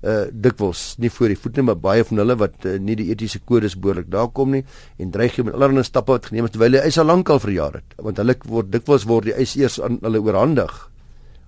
uh 0.07 0.27
dikwels 0.31 0.97
nie 1.03 1.11
voor 1.11 1.35
die 1.35 1.39
voet 1.43 1.57
nie 1.57 1.67
maar 1.69 1.81
baie 1.83 2.05
van 2.05 2.23
hulle 2.23 2.37
wat 2.39 2.67
uh, 2.67 2.79
nie 2.79 2.97
die 2.97 3.11
etiese 3.11 3.41
kodes 3.45 3.75
behoorlik 3.75 4.11
daar 4.11 4.29
kom 4.29 4.51
nie 4.55 4.65
en 4.99 5.11
dreig 5.11 5.39
jy 5.39 5.47
met 5.49 5.55
allerlei 5.55 5.85
stappe 5.85 6.13
wat 6.13 6.29
geneem 6.31 6.47
is 6.47 6.55
terwyl 6.55 6.79
hy 6.79 6.93
al 6.99 7.11
lankal 7.13 7.41
verjaar 7.43 7.81
het 7.81 7.97
want 7.99 8.23
hulle 8.23 8.37
word 8.47 8.71
dikwels 8.71 9.07
word 9.11 9.31
die 9.31 9.35
eis 9.35 9.57
eers 9.57 9.81
aan 9.81 9.99
hulle 10.03 10.23
oorhandig 10.23 10.77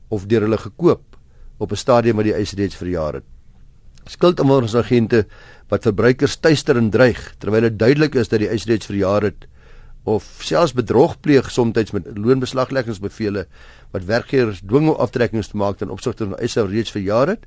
of 0.09 0.27
deur 0.27 0.47
hulle 0.47 0.59
gekoop 0.59 1.09
op 1.59 1.73
'n 1.73 1.77
stadium 1.77 2.17
wat 2.17 2.25
die 2.25 2.35
eis 2.35 2.53
reeds 2.53 2.77
verjaar 2.77 3.15
het. 3.15 3.25
Skuldinworderingsagente 4.07 5.27
wat 5.69 5.83
verbruikers 5.83 6.37
tuister 6.37 6.77
en 6.77 6.91
dreig 6.91 7.35
terwyl 7.39 7.61
dit 7.61 7.79
duidelik 7.79 8.15
is 8.15 8.29
dat 8.29 8.39
die 8.39 8.49
eis 8.49 8.65
reeds 8.65 8.87
verjaar 8.87 9.23
het 9.23 9.47
of 10.05 10.25
selfs 10.41 10.73
bedrog 10.73 11.21
pleeg 11.21 11.51
soms 11.51 11.93
met 11.93 12.07
loonbeslagleggingsbevele 12.17 13.47
wat 13.91 14.05
werkgewers 14.05 14.61
dwing 14.61 14.89
om 14.89 14.97
aftrekkings 14.97 15.49
te 15.49 15.57
maak 15.57 15.77
ten 15.77 15.91
opsigte 15.91 16.25
van 16.25 16.39
eise 16.39 16.67
reeds 16.67 16.91
verjaar 16.91 17.29
het 17.29 17.45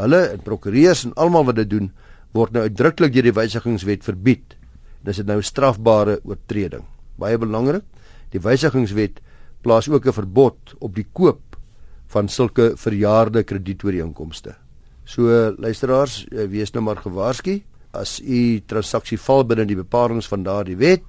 hulle 0.00 0.20
en 0.32 0.42
prokureurs 0.44 1.04
en 1.04 1.14
almal 1.16 1.44
wat 1.50 1.60
dit 1.60 1.70
doen 1.70 1.90
word 2.36 2.54
nou 2.54 2.62
uitdruklik 2.68 3.12
deur 3.14 3.26
die 3.26 3.34
wysigingswet 3.34 4.04
verbied. 4.06 4.56
Dis 5.02 5.16
dit 5.16 5.26
nou 5.26 5.38
'n 5.38 5.42
strafbare 5.42 6.20
oortreding. 6.24 6.84
Baie 7.18 7.38
belangrik, 7.38 7.84
die 8.30 8.40
wysigingswet 8.40 9.20
plaas 9.62 9.88
ook 9.88 10.06
'n 10.06 10.12
verbod 10.12 10.74
op 10.80 10.94
die 10.94 11.06
koop 11.12 11.56
van 12.06 12.28
sulke 12.28 12.76
verjaarde 12.76 13.42
kredietooreenkomste. 13.42 14.54
So 15.04 15.54
luisteraars, 15.58 16.26
eh, 16.28 16.46
wees 16.46 16.72
nou 16.72 16.84
maar 16.84 16.96
gewaarsku 16.96 17.62
as 17.92 18.20
u 18.20 18.60
transaksie 18.66 19.18
val 19.18 19.44
binne 19.44 19.66
die 19.66 19.76
bepalinge 19.76 20.22
van 20.22 20.42
daardie 20.42 20.76
wet, 20.76 21.02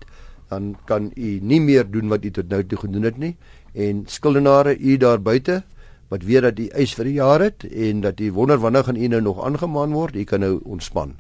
dan 0.50 0.76
kan 0.86 1.12
u 1.16 1.40
nie 1.42 1.62
meer 1.62 1.86
doen 1.92 2.10
wat 2.12 2.26
u 2.26 2.32
tot 2.32 2.50
nou 2.50 2.64
toe 2.64 2.78
gedoen 2.78 3.04
het 3.04 3.18
nie 3.18 3.36
en 3.74 4.04
skuldenare 4.08 4.76
u 4.78 4.98
daar 4.98 5.22
buite 5.22 5.62
wat 6.12 6.24
weet 6.28 6.44
dat 6.44 6.56
die 6.60 6.68
eis 6.76 6.92
vir 6.98 7.08
die 7.08 7.18
jaar 7.18 7.40
het 7.40 7.64
en 7.64 8.04
dat 8.04 8.18
die 8.20 8.34
wonder 8.36 8.60
wanneer 8.60 8.84
gaan 8.84 9.00
u 9.00 9.08
nou 9.08 9.22
nog 9.22 9.44
aangemaan 9.46 9.96
word, 9.96 10.16
u 10.16 10.24
kan 10.28 10.44
nou 10.44 10.60
ontspan. 10.64 11.16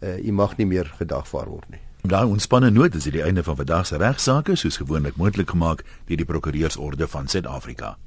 Uh 0.00 0.16
u 0.24 0.32
mag 0.32 0.56
nie 0.56 0.66
meer 0.66 0.88
gedagvaar 0.96 1.48
word 1.48 1.68
nie. 1.68 1.80
Daai 2.08 2.24
ontspanne 2.24 2.70
noot 2.70 2.94
is 2.96 3.04
die 3.04 3.22
einde 3.22 3.42
van 3.44 3.56
vandag 3.56 3.86
se 3.86 3.96
regsaake 4.00 4.56
soos 4.56 4.80
gewoonlik 4.80 5.16
moontlik 5.20 5.50
gemaak 5.50 5.84
deur 6.08 6.16
die 6.16 6.24
prokureursorde 6.24 7.08
van 7.08 7.28
Suid-Afrika. 7.28 7.98